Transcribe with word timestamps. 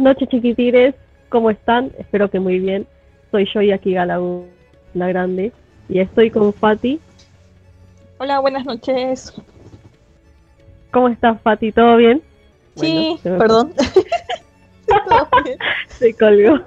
Buenas 0.00 0.16
noches 0.16 0.30
chiquitires, 0.30 0.94
¿cómo 1.28 1.50
están? 1.50 1.92
Espero 1.98 2.30
que 2.30 2.40
muy 2.40 2.58
bien. 2.58 2.86
Soy 3.30 3.46
yo 3.52 3.60
y 3.60 3.70
aquí 3.70 3.92
Galau, 3.92 4.46
la 4.94 5.08
grande, 5.08 5.52
y 5.90 6.00
estoy 6.00 6.30
con 6.30 6.54
Fati. 6.54 6.98
Hola, 8.16 8.40
buenas 8.40 8.64
noches. 8.64 9.34
¿Cómo 10.90 11.10
estás 11.10 11.38
Fati? 11.42 11.70
¿Todo 11.70 11.98
bien? 11.98 12.22
Sí, 12.76 13.18
perdón. 13.22 13.74
se 15.88 16.14
colgó. 16.14 16.60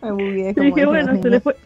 Muy 0.14 0.30
bien. 0.30 0.54
dije, 0.54 0.86
bueno, 0.86 1.20
se 1.20 1.28
le 1.28 1.40
fue. 1.40 1.56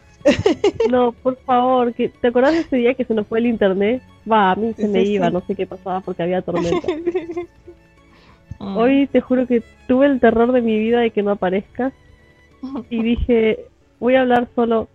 No, 0.89 1.13
por 1.13 1.37
favor, 1.37 1.93
que 1.93 2.09
¿te 2.09 2.27
acordás 2.27 2.51
de 2.51 2.59
ese 2.59 2.75
día 2.75 2.95
que 2.95 3.05
se 3.05 3.13
nos 3.13 3.25
fue 3.27 3.39
el 3.39 3.45
internet? 3.45 4.03
Va, 4.29 4.51
a 4.51 4.55
mí 4.57 4.73
se 4.73 4.89
me 4.89 5.03
iba, 5.03 5.29
no 5.29 5.39
sé 5.47 5.55
qué 5.55 5.65
pasaba 5.65 6.01
porque 6.01 6.21
había 6.21 6.41
tormenta. 6.41 6.85
Mm. 8.59 8.77
Hoy 8.77 9.07
te 9.07 9.21
juro 9.21 9.47
que 9.47 9.63
tuve 9.87 10.05
el 10.07 10.19
terror 10.19 10.51
de 10.51 10.61
mi 10.61 10.77
vida 10.77 10.99
de 10.99 11.11
que 11.11 11.23
no 11.23 11.31
aparezcas 11.31 11.93
y 12.89 13.03
dije, 13.03 13.65
voy 13.99 14.15
a 14.15 14.21
hablar 14.21 14.47
solo 14.55 14.87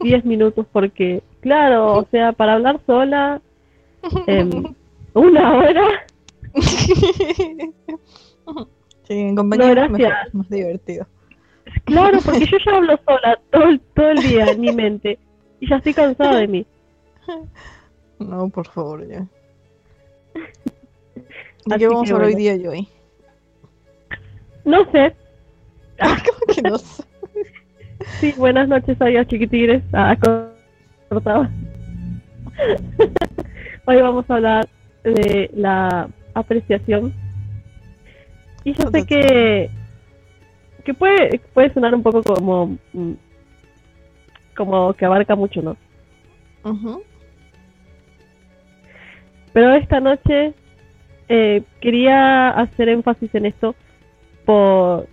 10 0.00 0.24
minutos 0.26 0.66
porque, 0.72 1.22
claro, 1.40 1.98
o 1.98 2.06
sea, 2.10 2.32
para 2.32 2.54
hablar 2.54 2.80
sola 2.86 3.40
em, 4.26 4.74
una 5.14 5.56
hora. 5.56 6.06
Sí, 9.04 9.14
en 9.14 9.36
compañía 9.36 9.88
No, 9.88 9.96
es 9.96 10.34
más 10.34 10.48
divertido. 10.50 11.06
Claro, 11.84 12.18
porque 12.24 12.46
yo 12.46 12.58
ya 12.64 12.76
hablo 12.76 12.98
sola 13.06 13.38
todo 13.50 13.64
el, 13.64 13.80
todo 13.94 14.10
el 14.10 14.22
día 14.22 14.50
en 14.50 14.60
mi 14.60 14.72
mente 14.74 15.18
y 15.60 15.68
ya 15.68 15.76
estoy 15.76 15.94
cansada 15.94 16.38
de 16.38 16.48
mí. 16.48 16.66
No, 18.18 18.48
por 18.48 18.66
favor, 18.68 19.06
ya. 19.06 19.26
¿De 21.68 21.74
Así 21.74 21.80
qué 21.80 21.88
vamos 21.88 22.10
a 22.10 22.14
hablar 22.14 22.28
hoy 22.28 22.34
día, 22.34 22.56
Joy? 22.56 22.88
No 24.64 24.90
sé. 24.90 25.14
¿Cómo 25.98 26.54
que 26.54 26.62
no 26.62 26.78
sé? 26.78 27.04
Sí, 28.20 28.32
buenas 28.38 28.68
noches, 28.68 28.96
adiós 28.98 29.26
chiquitigres. 29.26 29.82
Ah, 29.92 30.16
cortaba. 31.10 31.50
Hoy 33.84 34.00
vamos 34.00 34.24
a 34.30 34.34
hablar 34.34 34.68
de 35.04 35.50
la 35.52 36.08
apreciación. 36.32 37.12
Y 38.64 38.72
yo 38.72 38.90
sé 38.90 39.04
que 39.04 39.70
que 40.84 40.94
puede 40.94 41.38
puede 41.52 41.74
sonar 41.74 41.94
un 41.94 42.02
poco 42.02 42.22
como 42.22 42.78
mm, 42.94 43.12
como 44.56 44.94
que 44.94 45.04
abarca 45.04 45.36
mucho, 45.36 45.60
¿no? 45.60 45.76
Ujú. 46.64 47.02
Pero 49.52 49.74
esta 49.74 50.00
noche 50.00 50.54
eh, 51.28 51.62
quería 51.80 52.50
hacer 52.50 52.88
énfasis 52.88 53.34
en 53.34 53.46
esto 53.46 53.74
por 54.44 55.06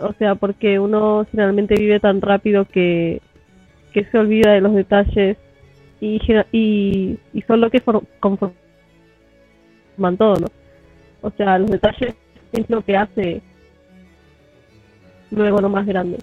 o 0.00 0.12
sea, 0.14 0.34
porque 0.34 0.78
uno 0.78 1.26
generalmente 1.30 1.74
vive 1.74 2.00
tan 2.00 2.20
rápido 2.20 2.64
que, 2.64 3.20
se 3.92 4.18
olvida 4.18 4.52
de 4.52 4.60
los 4.60 4.74
detalles 4.74 5.36
y, 6.00 6.18
y, 6.50 7.18
y 7.32 7.42
son 7.42 7.60
lo 7.60 7.70
que 7.70 7.80
for- 7.80 8.02
conforman 8.18 8.56
todo, 10.16 10.36
¿no? 10.40 10.46
O 11.20 11.30
sea, 11.30 11.58
los 11.58 11.70
detalles 11.70 12.14
es 12.52 12.70
lo 12.70 12.82
que 12.82 12.96
hace 12.96 13.42
luego 15.30 15.60
lo 15.60 15.68
más 15.68 15.86
grande. 15.86 16.18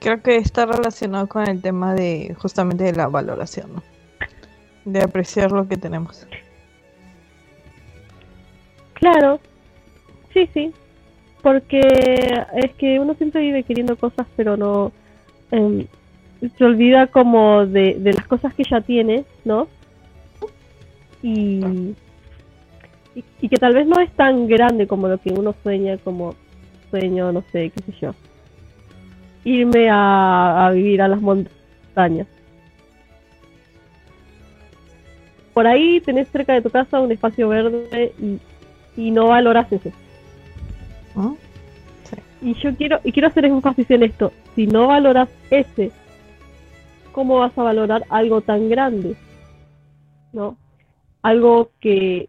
Creo 0.00 0.22
que 0.22 0.36
está 0.36 0.66
relacionado 0.66 1.28
con 1.28 1.48
el 1.48 1.62
tema 1.62 1.94
de 1.94 2.34
justamente 2.38 2.84
de 2.84 2.92
la 2.92 3.08
valoración, 3.08 3.74
¿no? 3.74 3.82
De 4.84 5.02
apreciar 5.02 5.52
lo 5.52 5.68
que 5.68 5.76
tenemos. 5.76 6.26
Claro, 8.94 9.40
sí, 10.32 10.48
sí, 10.54 10.72
porque 11.42 11.80
es 12.54 12.74
que 12.74 12.98
uno 12.98 13.14
siempre 13.14 13.42
vive 13.42 13.62
queriendo 13.64 13.96
cosas, 13.96 14.26
pero 14.36 14.56
no 14.56 14.92
em, 15.50 15.86
se 16.56 16.64
olvida 16.64 17.06
como 17.08 17.66
de, 17.66 18.00
las 18.02 18.26
cosas 18.26 18.54
que 18.54 18.64
ya 18.64 18.80
tiene, 18.80 19.24
¿no? 19.44 19.68
Y, 21.22 21.64
y, 23.14 23.24
y 23.40 23.48
que 23.48 23.56
tal 23.56 23.74
vez 23.74 23.86
no 23.86 24.00
es 24.00 24.10
tan 24.12 24.46
grande 24.46 24.86
como 24.86 25.08
lo 25.08 25.18
que 25.18 25.30
uno 25.32 25.54
sueña, 25.62 25.98
como 25.98 26.34
sueño, 26.90 27.32
no 27.32 27.42
sé, 27.52 27.70
qué 27.70 27.82
sé 27.82 27.92
yo, 28.00 28.14
irme 29.44 29.88
a, 29.90 30.66
a 30.66 30.70
vivir 30.70 31.02
a 31.02 31.08
las 31.08 31.20
montañas. 31.20 32.26
Por 35.52 35.68
ahí 35.68 36.00
tenés 36.00 36.28
cerca 36.28 36.52
de 36.52 36.62
tu 36.62 36.70
casa 36.70 37.00
un 37.00 37.12
espacio 37.12 37.48
verde 37.48 38.12
y, 38.18 38.38
y 38.96 39.10
no 39.10 39.28
valoras 39.28 39.70
eso. 39.72 39.90
¿no? 41.14 41.36
Y 42.40 42.54
yo 42.54 42.76
quiero, 42.76 43.00
y 43.04 43.12
quiero 43.12 43.28
hacer 43.28 43.46
énfasis 43.46 43.90
en 43.90 44.02
esto. 44.02 44.32
Si 44.54 44.66
no 44.66 44.88
valoras 44.88 45.30
ese, 45.50 45.92
¿cómo 47.12 47.38
vas 47.38 47.56
a 47.56 47.62
valorar 47.62 48.04
algo 48.10 48.42
tan 48.42 48.68
grande? 48.68 49.16
¿No? 50.32 50.58
Algo 51.22 51.70
que, 51.80 52.28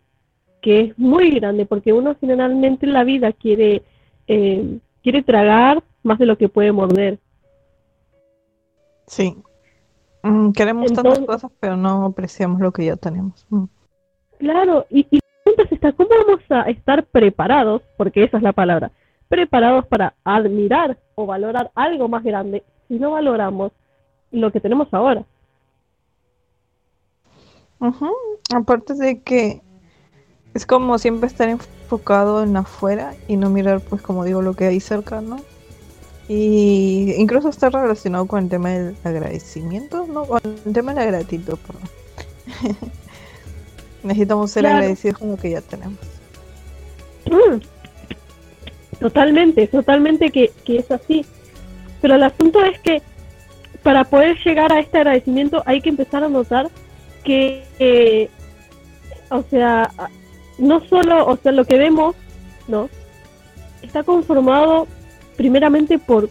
que 0.62 0.80
es 0.82 0.98
muy 0.98 1.32
grande, 1.32 1.66
porque 1.66 1.92
uno 1.92 2.16
generalmente 2.20 2.86
en 2.86 2.94
la 2.94 3.04
vida 3.04 3.34
quiere, 3.34 3.84
eh, 4.28 4.80
quiere 5.04 5.22
tragar 5.22 5.84
más 6.04 6.18
de 6.18 6.28
lo 6.28 6.38
que 6.38 6.48
puede 6.48 6.72
morder. 6.72 7.20
Sí. 9.08 9.36
Mm, 10.24 10.52
queremos 10.52 10.94
tantas 10.94 11.20
cosas, 11.20 11.52
pero 11.60 11.76
no 11.76 12.06
apreciamos 12.06 12.62
lo 12.62 12.72
que 12.72 12.86
ya 12.86 12.96
tenemos. 12.96 13.46
Mm. 13.50 13.66
Claro, 14.40 14.86
y, 14.90 15.06
y 15.12 15.20
¿cómo 15.94 16.10
vamos 16.10 16.42
a 16.50 16.70
estar 16.70 17.06
preparados? 17.06 17.82
Porque 17.98 18.24
esa 18.24 18.38
es 18.38 18.44
la 18.44 18.54
palabra, 18.54 18.92
preparados 19.28 19.86
para 19.88 20.14
admirar 20.24 20.98
o 21.16 21.26
valorar 21.26 21.72
algo 21.76 22.08
más 22.08 22.24
grande 22.24 22.64
si 22.88 22.96
no 23.00 23.12
valoramos 23.12 23.72
lo 24.32 24.52
que 24.52 24.60
tenemos 24.60 24.94
ahora. 24.94 25.24
Aparte 28.54 28.94
de 28.94 29.22
que 29.22 29.62
es 30.54 30.66
como 30.66 30.98
siempre 30.98 31.28
estar 31.28 31.50
enfocado 31.50 32.44
en 32.44 32.56
afuera 32.58 33.14
y 33.28 33.38
no 33.38 33.50
mirar, 33.50 33.82
pues 33.82 34.02
como 34.02 34.24
digo, 34.24 34.42
lo 34.42 34.54
que 34.54 34.66
hay 34.66 34.80
cerca, 34.80 35.22
¿no? 35.22 35.38
Y 36.28 37.14
incluso 37.18 37.50
está 37.50 37.70
relacionado 37.70 38.26
con 38.26 38.44
el 38.44 38.50
tema 38.50 38.70
del 38.70 38.96
agradecimiento, 39.04 40.08
¿no? 40.08 40.26
Con 40.26 40.42
el 40.44 40.74
tema 40.74 40.94
de 40.94 41.02
la 41.02 41.06
gratitud, 41.06 41.58
perdón. 41.60 42.90
Necesitamos 44.06 44.52
ser 44.52 44.62
Claro. 44.64 44.78
agradecidos 44.78 45.18
con 45.18 45.32
lo 45.32 45.38
que 45.38 45.50
ya 45.52 45.62
tenemos. 45.62 45.98
Mm. 47.26 47.60
Totalmente, 49.00 49.68
totalmente 49.68 50.30
que, 50.30 50.52
que 50.64 50.78
es 50.78 50.92
así. 50.92 51.26
Pero 52.02 52.16
el 52.16 52.24
asunto 52.24 52.64
es 52.64 52.80
que 52.80 53.02
para 53.84 54.04
poder 54.04 54.38
llegar 54.44 54.72
a 54.72 54.80
este 54.80 54.98
agradecimiento 55.00 55.64
hay 55.66 55.82
que 55.82 55.90
empezar 55.90 56.24
a 56.24 56.30
notar 56.30 56.70
que, 57.24 57.64
eh, 57.80 58.30
o 59.30 59.44
sea, 59.50 59.92
no 60.60 60.86
solo, 60.88 61.26
o 61.28 61.38
sea, 61.38 61.52
lo 61.52 61.66
que 61.66 61.78
vemos, 61.78 62.16
¿no? 62.68 62.90
Está 63.82 64.04
conformado 64.04 64.88
primeramente 65.36 65.98
por 66.00 66.30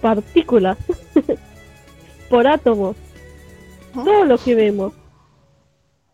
partículas, 0.00 0.76
por 2.28 2.46
átomos, 2.46 2.96
todo 3.94 4.24
lo 4.24 4.36
que 4.36 4.54
vemos. 4.54 4.92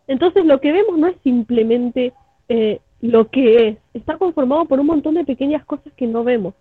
Entonces 0.09 0.45
lo 0.45 0.61
que 0.61 0.73
vemos 0.73 0.99
no 0.99 1.07
es 1.07 1.17
simplemente 1.23 2.13
eh, 2.49 2.81
lo 3.01 3.29
que 3.29 3.69
es, 3.69 3.79
está 3.95 4.17
conformado 4.19 4.65
por 4.65 4.81
un 4.81 4.87
montón 4.87 5.15
de 5.15 5.25
pequeñas 5.25 5.65
cosas 5.65 5.93
que 5.97 6.07
no 6.07 6.25
vemos. 6.25 6.55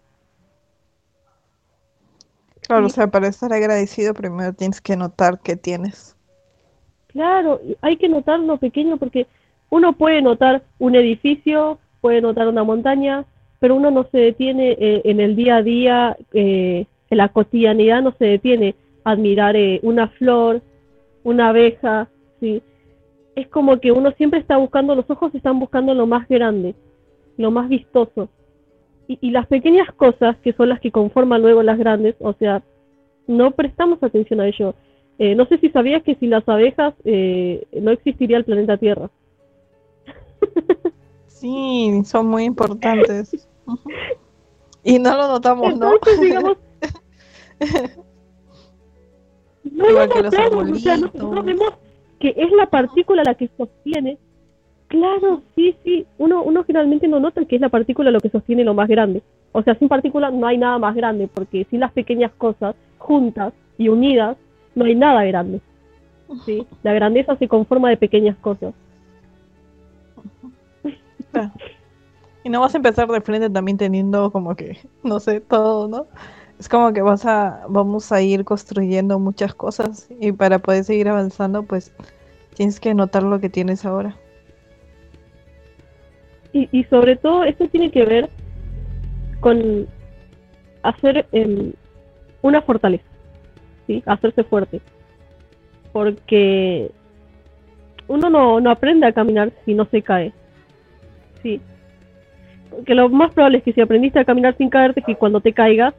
Claro, 2.62 2.86
o 2.86 2.90
sea, 2.90 3.08
para 3.08 3.30
estar 3.30 3.52
agradecido 3.54 4.14
primero 4.14 4.54
tienes 4.54 4.82
que 4.82 4.98
notar 4.98 5.40
que 5.40 5.56
tienes. 5.56 6.16
Claro, 7.08 7.62
hay 7.82 7.96
que 7.96 8.10
notar 8.10 8.40
lo 8.42 8.58
pequeño 8.58 8.98
porque 8.98 9.26
uno 9.70 9.94
puede 9.94 10.22
notar 10.22 10.64
un 10.78 10.96
edificio, 10.96 11.80
puede 12.02 12.22
notar 12.22 12.48
una 12.48 12.64
montaña, 12.64 13.26
pero 13.60 13.76
uno 13.76 13.90
no 13.90 14.08
se 14.12 14.18
detiene 14.18 14.72
eh, 14.80 15.02
en 15.06 15.20
el 15.20 15.36
día 15.36 15.58
a 15.58 15.64
día, 15.64 16.18
eh, 16.34 16.86
en 17.10 17.18
la 17.18 17.30
cotidianidad 17.30 18.02
no 18.02 18.14
se 18.20 18.26
detiene 18.26 18.76
a 19.04 19.12
admirar 19.12 19.56
eh, 19.56 19.80
una 19.84 20.10
flor, 20.10 20.62
una 21.24 21.50
abeja, 21.50 22.10
¿sí? 22.40 22.62
Es 23.38 23.48
como 23.50 23.80
que 23.80 23.92
uno 23.92 24.12
siempre 24.14 24.40
está 24.40 24.58
buscando, 24.58 24.96
los 24.96 25.08
ojos 25.10 25.34
están 25.36 25.60
buscando 25.60 25.94
lo 25.94 26.08
más 26.08 26.28
grande, 26.28 26.74
lo 27.38 27.52
más 27.52 27.70
vistoso. 27.70 28.30
Y, 29.08 29.20
y 29.22 29.30
las 29.30 29.46
pequeñas 29.46 29.92
cosas, 29.94 30.38
que 30.38 30.54
son 30.54 30.70
las 30.70 30.80
que 30.80 30.92
conforman 30.92 31.44
luego 31.44 31.62
las 31.62 31.78
grandes, 31.78 32.16
o 32.20 32.34
sea, 32.34 32.64
no 33.28 33.52
prestamos 33.52 34.02
atención 34.02 34.42
a 34.42 34.48
ello. 34.48 34.74
Eh, 35.20 35.36
no 35.36 35.46
sé 35.46 35.60
si 35.60 35.70
sabías 35.70 36.02
que 36.02 36.16
sin 36.16 36.32
las 36.32 36.50
abejas 36.50 36.96
eh, 37.06 37.68
no 37.80 37.92
existiría 37.92 38.38
el 38.38 38.46
planeta 38.46 38.78
Tierra. 38.78 39.10
Sí, 41.28 42.02
son 42.04 42.26
muy 42.26 42.46
importantes. 42.46 43.48
Y 44.84 44.98
no 44.98 45.16
lo 45.16 45.28
notamos, 45.28 45.78
¿no? 45.78 45.92
Digamos, 46.20 46.58
no 49.64 49.88
Igual 49.88 50.10
lo 50.10 50.16
que 50.16 50.24
los 50.24 50.34
notamos, 50.34 50.72
o 50.72 50.76
sea, 50.78 50.98
vemos 51.44 51.74
que 52.20 52.34
es 52.36 52.52
la 52.52 52.68
partícula 52.68 53.24
la 53.24 53.36
que 53.36 53.50
sostiene. 53.58 54.18
Claro, 54.88 55.42
sí, 55.56 55.76
sí, 55.84 56.06
uno, 56.18 56.44
uno 56.44 56.64
generalmente 56.64 57.08
no 57.08 57.20
nota 57.20 57.44
que 57.46 57.56
es 57.56 57.62
la 57.62 57.70
partícula 57.70 58.12
lo 58.12 58.20
que 58.20 58.30
sostiene 58.30 58.64
lo 58.64 58.74
más 58.74 58.88
grande. 58.88 59.22
O 59.52 59.62
sea, 59.62 59.76
sin 59.76 59.90
partícula 59.90 60.32
no 60.32 60.48
hay 60.48 60.58
nada 60.58 60.78
más 60.78 60.96
grande, 60.96 61.28
porque 61.28 61.66
sin 61.70 61.82
las 61.82 61.92
pequeñas 61.92 62.32
cosas 62.38 62.76
juntas 62.98 63.54
y 63.78 63.90
unidas, 63.90 64.38
no 64.76 64.86
hay 64.86 64.96
nada 64.96 65.24
grande. 65.26 65.62
¿sí? 66.46 66.66
La 66.84 66.94
grandeza 66.94 67.36
se 67.38 67.48
conforma 67.48 67.90
de 67.90 67.98
pequeñas 67.98 68.38
cosas. 68.38 68.74
Y 72.44 72.50
no 72.50 72.62
vas 72.62 72.74
a 72.74 72.78
empezar 72.78 73.08
de 73.08 73.22
frente 73.22 73.50
también 73.50 73.78
teniendo 73.78 74.32
como 74.32 74.56
que, 74.56 74.78
no 75.04 75.20
sé, 75.20 75.42
todo, 75.42 75.88
¿no? 75.88 76.08
Es 76.60 76.68
como 76.70 76.92
que 76.92 77.02
vas 77.02 77.26
a, 77.26 77.66
vamos 77.70 78.12
a 78.12 78.22
ir 78.22 78.44
construyendo 78.44 79.20
muchas 79.20 79.54
cosas 79.54 80.08
y 80.20 80.32
para 80.32 80.60
poder 80.60 80.84
seguir 80.84 81.08
avanzando, 81.08 81.64
pues 81.64 81.94
tienes 82.56 82.80
que 82.80 82.94
notar 82.96 83.24
lo 83.24 83.40
que 83.40 83.50
tienes 83.50 83.86
ahora. 83.86 84.16
Y, 86.54 86.68
y 86.72 86.84
sobre 86.86 87.16
todo 87.16 87.44
esto 87.44 87.68
tiene 87.68 87.92
que 87.92 88.06
ver 88.06 88.30
con 89.40 89.88
hacer 90.82 91.28
em, 91.32 91.74
una 92.42 92.62
fortaleza, 92.62 93.06
¿sí? 93.86 94.02
Hacerse 94.06 94.44
fuerte. 94.44 94.82
Porque 95.92 96.90
uno 98.08 98.30
no, 98.30 98.60
no 98.60 98.72
aprende 98.72 99.06
a 99.06 99.14
caminar 99.14 99.52
si 99.66 99.74
no 99.74 99.86
se 99.86 100.02
cae. 100.02 100.34
Sí. 101.44 101.62
Porque 102.70 102.96
lo 102.96 103.10
más 103.10 103.32
probable 103.34 103.60
es 103.60 103.64
que 103.64 103.74
si 103.74 103.82
aprendiste 103.82 104.20
a 104.20 104.26
caminar 104.26 104.56
sin 104.58 104.70
caerte, 104.70 105.02
que 105.02 105.16
cuando 105.16 105.42
te 105.42 105.54
caigas 105.54 105.94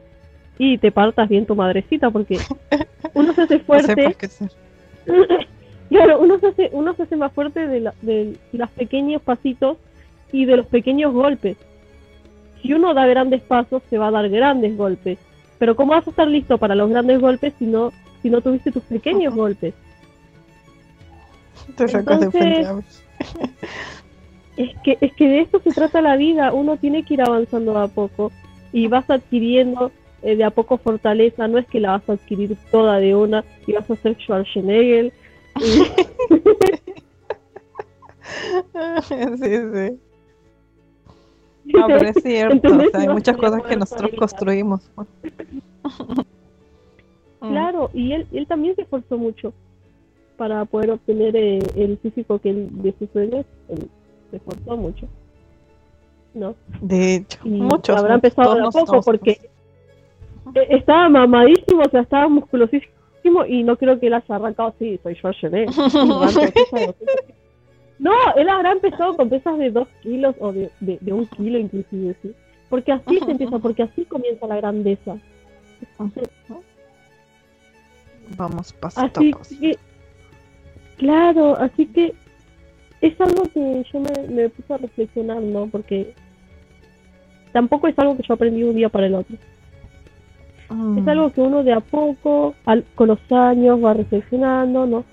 y 0.59 0.77
te 0.77 0.91
partas 0.91 1.27
bien 1.27 1.47
tu 1.47 1.55
madrecita, 1.55 2.11
porque 2.11 2.37
uno 3.15 3.33
se 3.33 3.41
hace 3.41 3.57
No 3.59 3.63
fuerte. 3.63 4.05
hacer. 4.05 4.51
Claro, 5.89 6.19
uno 6.19 6.37
se 6.39 6.45
hace, 6.49 6.69
uno 6.71 6.93
se 6.93 7.01
hace 7.01 7.15
más 7.15 7.31
fuerte 7.33 7.65
de, 7.67 7.79
la- 7.79 7.95
de 8.03 8.37
los 8.51 8.69
pequeños 8.69 9.23
pasitos 9.23 9.77
y 10.31 10.45
de 10.45 10.55
los 10.57 10.67
pequeños 10.67 11.11
golpes. 11.13 11.57
Si 12.61 12.73
uno 12.73 12.93
da 12.93 13.07
grandes 13.07 13.41
pasos, 13.41 13.81
se 13.89 13.97
va 13.97 14.09
a 14.09 14.11
dar 14.11 14.29
grandes 14.29 14.77
golpes. 14.77 15.17
Pero 15.57 15.75
¿cómo 15.75 15.93
vas 15.93 16.05
a 16.05 16.11
estar 16.11 16.27
listo 16.27 16.59
para 16.59 16.75
los 16.75 16.91
grandes 16.91 17.19
golpes 17.19 17.53
si 17.57 17.65
no, 17.65 17.91
si 18.21 18.29
no 18.29 18.39
tuviste 18.41 18.71
tus 18.71 18.83
pequeños 18.83 19.33
golpes? 19.33 19.73
Te 21.75 21.87
sacas 21.87 22.19
de. 22.19 22.25
Entonces- 22.27 23.03
Es 24.57 24.77
que, 24.83 24.97
es 24.99 25.13
que 25.13 25.25
de 25.27 25.39
esto 25.41 25.61
se 25.61 25.71
trata 25.71 26.01
la 26.01 26.17
vida. 26.17 26.51
Uno 26.53 26.75
tiene 26.77 27.03
que 27.03 27.13
ir 27.13 27.21
avanzando 27.21 27.73
de 27.73 27.79
a 27.79 27.87
poco 27.87 28.29
y 28.73 28.87
vas 28.87 29.09
adquiriendo 29.09 29.89
eh, 30.23 30.35
de 30.35 30.43
a 30.43 30.49
poco 30.51 30.77
fortaleza. 30.77 31.47
No 31.47 31.57
es 31.57 31.67
que 31.67 31.79
la 31.79 31.91
vas 31.91 32.09
a 32.09 32.13
adquirir 32.13 32.55
toda 32.71 32.99
de 32.99 33.15
una 33.15 33.43
y 33.67 33.73
vas 33.73 33.89
a 33.89 33.95
ser 33.95 34.15
Schwarzenegger. 34.17 35.11
y- 35.57 35.61
sí, 39.07 39.55
sí. 39.73 39.99
No, 41.65 41.85
pero 41.85 42.09
es 42.09 42.23
cierto. 42.23 42.53
¿Entendés? 42.55 42.87
o 42.87 42.91
sea, 42.91 42.99
hay 43.01 43.07
No 43.07 43.13
muchas 43.13 43.37
cosas 43.37 43.61
que 43.63 43.75
nosotros 43.75 44.11
construimos. 44.17 44.81
pues. 44.95 45.07
Claro, 47.41 47.89
y 47.93 48.11
él, 48.11 48.27
él 48.33 48.45
también 48.47 48.75
se 48.75 48.81
esforzó 48.81 49.17
mucho 49.17 49.53
para 50.35 50.65
poder 50.65 50.91
obtener 50.91 51.33
eh, 51.37 51.59
el 51.77 51.97
físico 51.99 52.37
que 52.39 52.49
él 52.49 52.67
de 52.81 52.93
sus 52.99 53.09
sueños. 53.11 53.45
Él 53.69 53.87
se 54.29 54.37
esforzó 54.37 54.75
mucho. 54.75 55.07
¿No? 56.33 56.53
De 56.81 57.15
hecho, 57.15 57.39
Y 57.45 57.49
muchos. 57.51 57.95
habrá 57.95 58.15
empezado 58.15 58.51
a 58.67 58.71
poco 58.71 59.01
porque 59.01 59.39
estaba 60.69 61.09
mamadísimo, 61.09 61.81
o 61.81 61.89
sea, 61.89 62.01
estaba 62.01 62.27
musculosísimo 62.27 63.45
y 63.47 63.63
no 63.63 63.77
creo 63.77 63.99
que 63.99 64.07
él 64.07 64.13
haya 64.13 64.35
arrancado 64.35 64.69
así, 64.69 64.99
soy 65.03 65.17
de 65.49 65.65
200 65.65 66.53
kilos. 66.53 66.95
No, 67.99 68.13
él 68.37 68.47
habrá 68.47 68.71
empezado 68.71 69.15
con 69.17 69.29
pesas 69.29 69.57
de 69.57 69.71
2 69.71 69.87
kilos 70.01 70.35
o 70.39 70.53
de, 70.53 70.71
de, 70.79 70.97
de 71.01 71.13
un 71.13 71.27
kilo 71.27 71.59
inclusive, 71.59 72.15
sí. 72.21 72.33
Porque 72.69 72.93
así 72.93 73.19
se 73.19 73.31
empieza, 73.31 73.59
porque 73.59 73.83
así 73.83 74.05
comienza 74.05 74.47
la 74.47 74.55
grandeza. 74.55 75.17
Vamos 78.37 78.73
pasito 78.73 79.01
Así 79.05 79.31
a 79.33 79.59
que, 79.59 79.77
claro, 80.97 81.57
así 81.57 81.87
que 81.87 82.13
es 83.01 83.19
algo 83.19 83.43
que 83.53 83.83
yo 83.91 83.99
me, 83.99 84.27
me 84.29 84.49
puse 84.49 84.73
a 84.73 84.77
reflexionar, 84.77 85.41
¿no? 85.41 85.67
Porque 85.67 86.13
tampoco 87.51 87.87
es 87.87 87.97
algo 87.97 88.15
que 88.15 88.23
yo 88.23 88.33
aprendí 88.33 88.63
un 88.63 88.75
día 88.75 88.89
para 88.89 89.07
el 89.07 89.15
otro. 89.15 89.35
Mm. 90.69 90.99
Es 90.99 91.07
algo 91.07 91.31
que 91.31 91.41
uno 91.41 91.63
de 91.63 91.73
a 91.73 91.79
poco, 91.79 92.55
al- 92.65 92.85
con 92.95 93.07
los 93.07 93.19
años, 93.31 93.83
va 93.83 93.93
reflexionando, 93.93 94.85
¿no? 94.85 95.03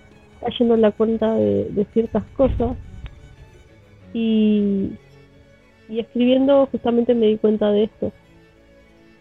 Cayendo 0.40 0.74
en 0.74 0.80
la 0.82 0.90
cuenta 0.92 1.34
de, 1.34 1.64
de 1.70 1.84
ciertas 1.86 2.22
cosas. 2.36 2.76
Y, 4.12 4.90
y 5.88 5.98
escribiendo 6.00 6.66
justamente 6.66 7.14
me 7.14 7.26
di 7.26 7.36
cuenta 7.38 7.70
de 7.70 7.84
esto. 7.84 8.12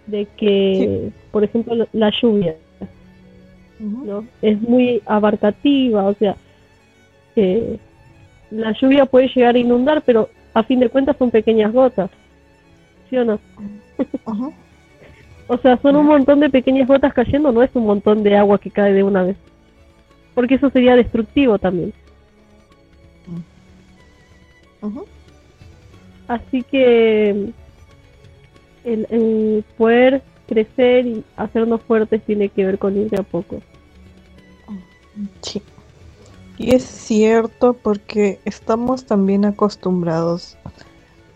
De 0.08 0.28
que, 0.38 1.12
por 1.32 1.44
ejemplo, 1.44 1.88
la- 1.94 2.12
lluvia. 2.22 2.56
Es 4.42 4.62
muy 4.62 5.02
abarcativa, 5.06 6.06
o 6.06 6.14
sea, 6.14 6.36
eh, 7.36 7.78
la 8.52 8.72
lluvia 8.80 9.06
puede 9.06 9.28
llegar 9.30 9.56
a 9.56 9.60
inundar, 9.60 10.02
pero 10.06 10.30
a 10.54 10.64
fin 10.64 10.80
de 10.80 10.88
cuentas 10.90 11.18
son 11.18 11.30
pequeñas 11.32 11.74
gotas, 11.74 12.10
¿sí 13.10 13.18
o 13.18 13.26
no? 13.26 13.40
Ujú. 14.26 14.54
O 15.48 15.58
sea, 15.58 15.78
son 15.82 15.96
un 15.96 16.08
montón 16.08 16.40
de 16.40 16.50
pequeñas 16.50 16.88
gotas 16.88 17.14
cayendo, 17.14 17.52
no 17.52 17.62
es 17.62 17.70
un 17.76 17.86
montón 17.86 18.24
de 18.24 18.36
agua 18.36 18.60
que 18.60 18.72
cae 18.72 18.94
de 18.94 19.04
una 19.04 19.24
vez, 19.24 19.38
porque 20.34 20.56
eso 20.56 20.70
sería 20.70 20.96
destructivo 20.96 21.60
también. 21.60 21.94
Ujú. 24.82 25.06
Así 26.28 26.64
que 26.64 27.30
el, 28.84 29.08
el 29.10 29.64
poder 29.78 30.24
crecer 30.48 31.06
y 31.06 31.24
hacernos 31.38 31.82
fuertes 31.82 32.24
tiene 32.24 32.50
que 32.50 32.66
ver 32.66 32.78
con 32.78 32.98
ir 32.98 33.10
de 33.10 33.20
a 33.20 33.24
poco. 33.24 33.62
Sí. 35.42 35.62
Y 36.58 36.74
es 36.74 36.84
cierto 36.84 37.74
porque 37.74 38.40
estamos 38.46 39.06
también 39.06 39.46
acostumbrados 39.46 40.58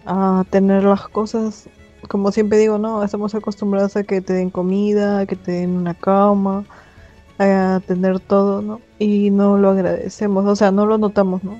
a 0.05 0.43
tener 0.49 0.83
las 0.83 1.07
cosas, 1.07 1.69
como 2.09 2.31
siempre 2.31 2.57
digo, 2.57 2.77
¿no? 2.79 3.03
Estamos 3.03 3.35
acostumbrados 3.35 3.95
a 3.95 4.03
que 4.03 4.19
te 4.19 4.33
den 4.33 4.49
comida, 4.49 5.19
a 5.19 5.25
que 5.27 5.35
te 5.35 5.51
den 5.53 5.77
una 5.77 5.93
cama, 5.93 6.65
a 7.37 7.79
tener 7.85 8.19
todo, 8.19 8.61
¿no? 8.61 8.81
Y 8.97 9.29
no 9.29 9.57
lo 9.57 9.69
agradecemos, 9.69 10.45
o 10.45 10.55
sea, 10.55 10.71
no 10.71 10.85
lo 10.87 10.97
notamos, 10.97 11.43
¿no? 11.43 11.57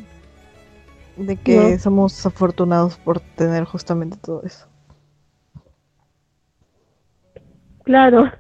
De 1.18 1.36
que 1.38 1.74
No. 1.74 1.80
somos 1.80 2.26
afortunados 2.26 2.98
por 2.98 3.20
tener 3.20 3.64
justamente 3.66 4.18
todo 4.18 4.42
eso. 4.44 4.66
Claro. 7.84 8.32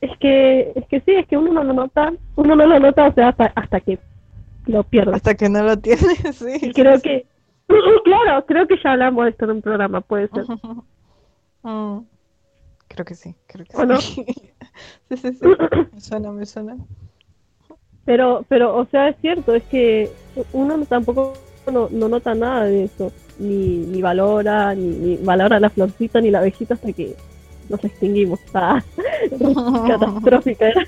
Es 0.02 0.18
que, 0.20 0.72
es 0.76 0.88
que 0.88 1.02
sí, 1.02 1.12
es 1.12 1.28
que 1.28 1.38
uno 1.38 1.52
no 1.52 1.64
lo 1.64 1.74
nota, 1.74 2.14
uno 2.36 2.56
no 2.56 2.66
lo 2.66 2.80
nota, 2.80 3.08
o 3.08 3.14
sea, 3.14 3.30
hasta, 3.30 3.46
hasta 3.56 3.80
que 3.82 4.00
lo 4.66 4.84
pierde. 4.84 5.14
Hasta 5.16 5.36
que 5.36 5.50
no 5.50 5.62
lo 5.64 5.78
tienes, 5.78 6.18
sí. 6.36 6.58
Y 6.62 6.72
creo 6.74 7.02
que, 7.02 7.26
claro, 8.04 8.46
creo 8.46 8.68
que 8.68 8.78
ya 8.84 8.94
hablamos 8.94 9.26
de 9.26 9.32
esto 9.32 9.46
en 9.46 9.52
un 9.52 9.62
programa, 9.62 10.02
puede 10.02 10.28
ser. 10.30 10.46
Mm, 11.64 12.00
Creo 12.88 13.06
que 13.06 13.14
sí, 13.16 13.36
creo 13.46 13.66
que 13.66 14.02
sí. 14.02 14.26
Sí, 15.10 15.18
sí, 15.18 15.34
sí. 15.34 15.46
Me 15.94 16.02
suena, 16.02 16.32
me 16.32 16.46
suena. 16.46 16.76
Pero, 18.04 18.44
pero, 18.50 18.76
o 18.76 18.86
sea, 18.88 19.10
es 19.10 19.18
cierto, 19.22 19.54
es 19.54 19.64
que 19.66 20.10
uno 20.54 20.76
no- 20.78 20.86
tampoco 20.86 21.34
no, 21.72 21.88
no 21.92 22.10
nota 22.10 22.34
nada 22.34 22.64
de 22.64 22.86
eso, 22.86 23.12
ni, 23.38 23.78
ni 23.78 24.02
valora, 24.02 24.74
ni, 24.74 24.88
ni 24.88 25.18
valora 25.18 25.60
la 25.60 25.70
florcita, 25.70 26.20
ni 26.20 26.32
la 26.32 26.40
abejita 26.40 26.74
hasta 26.74 26.92
que 26.92 27.16
nos 27.70 27.84
extinguimos. 27.84 28.40
Ah, 28.54 28.84
catastrófica 29.88 30.70
era. 30.70 30.88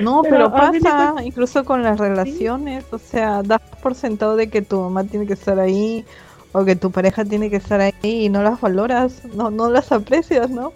No, 0.00 0.22
Pero 0.22 0.52
pasa 0.52 1.14
incluso 1.24 1.64
con 1.64 1.82
las 1.82 1.98
relaciones, 1.98 2.84
o 2.90 2.98
sea, 2.98 3.42
das 3.42 3.60
por 3.82 3.94
sentado 3.94 4.36
de 4.36 4.48
que 4.48 4.62
tu 4.62 4.80
mamá 4.80 5.04
tiene 5.04 5.26
que 5.26 5.32
estar 5.32 5.58
ahí 5.58 6.04
o 6.52 6.64
que 6.64 6.76
tu 6.76 6.90
pareja 6.90 7.24
tiene 7.24 7.50
que 7.50 7.56
estar 7.56 7.80
ahí 7.80 7.92
y 8.02 8.28
no 8.28 8.42
las 8.42 8.60
valoras, 8.60 9.24
no, 9.34 9.50
no 9.50 9.70
las 9.70 9.90
aprecias, 9.90 10.50
¿no? 10.50 10.72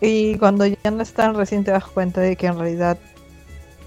Y 0.00 0.36
cuando 0.38 0.66
ya 0.66 0.90
no 0.90 1.02
están, 1.02 1.34
recién 1.34 1.64
te 1.64 1.72
das 1.72 1.86
cuenta 1.86 2.20
de 2.20 2.36
que 2.36 2.46
en 2.46 2.58
realidad 2.58 2.98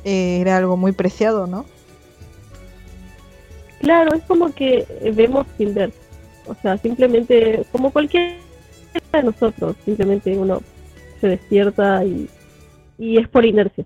eh, 0.04 0.40
era 0.42 0.58
algo 0.58 0.76
muy 0.76 0.92
preciado, 0.92 1.48
¿no? 1.48 1.66
Claro, 3.80 4.14
es 4.14 4.24
como 4.24 4.54
que 4.54 4.86
vemos 5.16 5.48
sin 5.58 5.74
ver. 5.74 5.94
O 6.48 6.56
sea, 6.56 6.78
simplemente, 6.78 7.66
como 7.72 7.92
cualquiera 7.92 8.36
de 8.94 9.24
nosotros, 9.24 9.76
simplemente 9.86 10.38
uno 10.38 10.62
se 11.20 11.28
despierta 11.28 12.04
y, 12.04 12.30
y 12.98 13.18
es 13.18 13.28
por 13.28 13.46
inercia. 13.46 13.86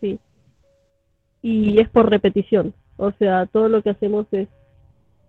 Sí. 0.00 0.18
Y 1.42 1.80
es 1.80 1.88
por 1.88 2.10
repetición. 2.10 2.74
O 2.96 3.12
sea, 3.12 3.46
todo 3.46 3.68
lo 3.68 3.82
que 3.82 3.90
hacemos 3.90 4.26
es, 4.32 4.48